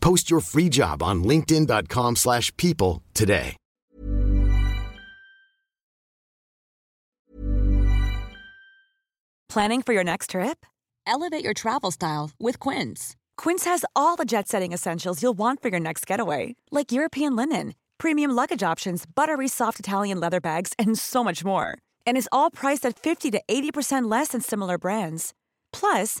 Post 0.00 0.30
your 0.30 0.40
free 0.40 0.68
job 0.68 1.02
on 1.02 1.22
linkedin.com/people 1.24 2.14
slash 2.16 2.56
people 2.56 3.02
today. 3.14 3.56
Planning 9.48 9.80
for 9.82 9.94
your 9.94 10.04
next 10.04 10.30
trip? 10.30 10.66
Elevate 11.06 11.42
your 11.42 11.54
travel 11.54 11.90
style 11.90 12.30
with 12.38 12.60
Quince. 12.60 13.16
Quince 13.38 13.64
has 13.64 13.84
all 13.96 14.14
the 14.14 14.26
jet 14.26 14.46
setting 14.46 14.72
essentials 14.74 15.22
you'll 15.22 15.38
want 15.38 15.62
for 15.62 15.68
your 15.68 15.80
next 15.80 16.06
getaway, 16.06 16.54
like 16.70 16.92
European 16.92 17.34
linen, 17.34 17.74
premium 17.96 18.30
luggage 18.30 18.62
options, 18.62 19.06
buttery 19.06 19.48
soft 19.48 19.80
Italian 19.80 20.20
leather 20.20 20.40
bags, 20.40 20.74
and 20.78 20.98
so 20.98 21.24
much 21.24 21.44
more. 21.44 21.78
And 22.06 22.16
is 22.16 22.28
all 22.30 22.50
priced 22.50 22.84
at 22.84 22.98
50 22.98 23.30
to 23.30 23.40
80% 23.48 24.10
less 24.10 24.28
than 24.28 24.42
similar 24.42 24.76
brands. 24.76 25.32
Plus, 25.72 26.20